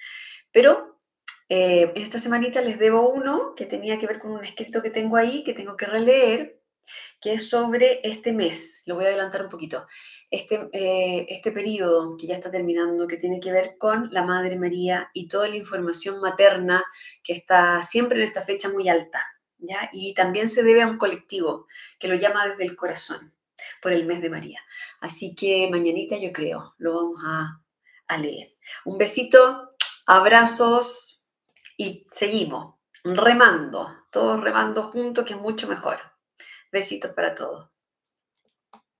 Pero 0.53 1.01
eh, 1.49 1.93
en 1.95 2.03
esta 2.03 2.19
semanita 2.19 2.61
les 2.61 2.79
debo 2.79 3.09
uno 3.09 3.55
que 3.57 3.65
tenía 3.65 3.99
que 3.99 4.07
ver 4.07 4.19
con 4.19 4.33
un 4.33 4.45
escrito 4.45 4.83
que 4.83 4.91
tengo 4.91 5.17
ahí, 5.17 5.45
que 5.45 5.55
tengo 5.55 5.79
que 5.79 5.87
releer, 5.87 6.61
que 7.23 7.33
es 7.33 7.49
sobre 7.49 8.01
este 8.07 8.33
mes. 8.33 8.83
Lo 8.85 8.97
voy 8.97 9.07
a 9.07 9.09
adelantar 9.09 9.45
un 9.45 9.49
poquito. 9.49 9.87
Este, 10.31 10.69
este 11.33 11.53
periodo 11.53 12.17
que 12.19 12.27
ya 12.27 12.35
está 12.35 12.51
terminando, 12.51 13.07
que 13.07 13.17
tiene 13.17 13.41
que 13.41 13.53
ver 13.53 13.77
con 13.79 14.11
la 14.13 14.25
Madre 14.25 14.57
María 14.59 15.09
y 15.15 15.27
toda 15.29 15.49
la 15.49 15.57
información 15.57 16.21
materna 16.21 16.85
que 17.23 17.33
está 17.33 17.81
siempre 17.83 18.19
en 18.19 18.27
esta 18.27 18.43
fecha 18.43 18.69
muy 18.69 18.91
alta. 18.91 19.34
Y 19.93 20.15
también 20.15 20.49
se 20.49 20.63
debe 20.63 20.83
a 20.83 20.87
un 20.87 20.99
colectivo 20.99 21.67
que 21.99 22.09
lo 22.09 22.15
llama 22.15 22.47
desde 22.47 22.65
el 22.65 22.77
corazón, 22.77 23.35
por 23.81 23.93
el 23.93 24.07
mes 24.07 24.21
de 24.21 24.31
María. 24.31 24.61
Así 25.01 25.35
que 25.35 25.69
mañanita 25.71 26.17
yo 26.17 26.33
creo, 26.33 26.75
lo 26.79 26.95
vamos 26.95 27.21
a, 27.25 27.61
a 28.09 28.19
leer. 28.19 28.55
Un 28.85 28.99
besito, 28.99 29.77
abrazos 30.07 31.27
y 31.77 32.07
seguimos 32.13 32.75
remando, 33.05 34.07
todos 34.11 34.41
remando 34.41 34.85
juntos, 34.85 35.25
que 35.25 35.35
es 35.35 35.41
mucho 35.41 35.69
mejor. 35.69 35.99
Besitos 36.73 37.13
para 37.13 37.35
todos. 37.35 37.74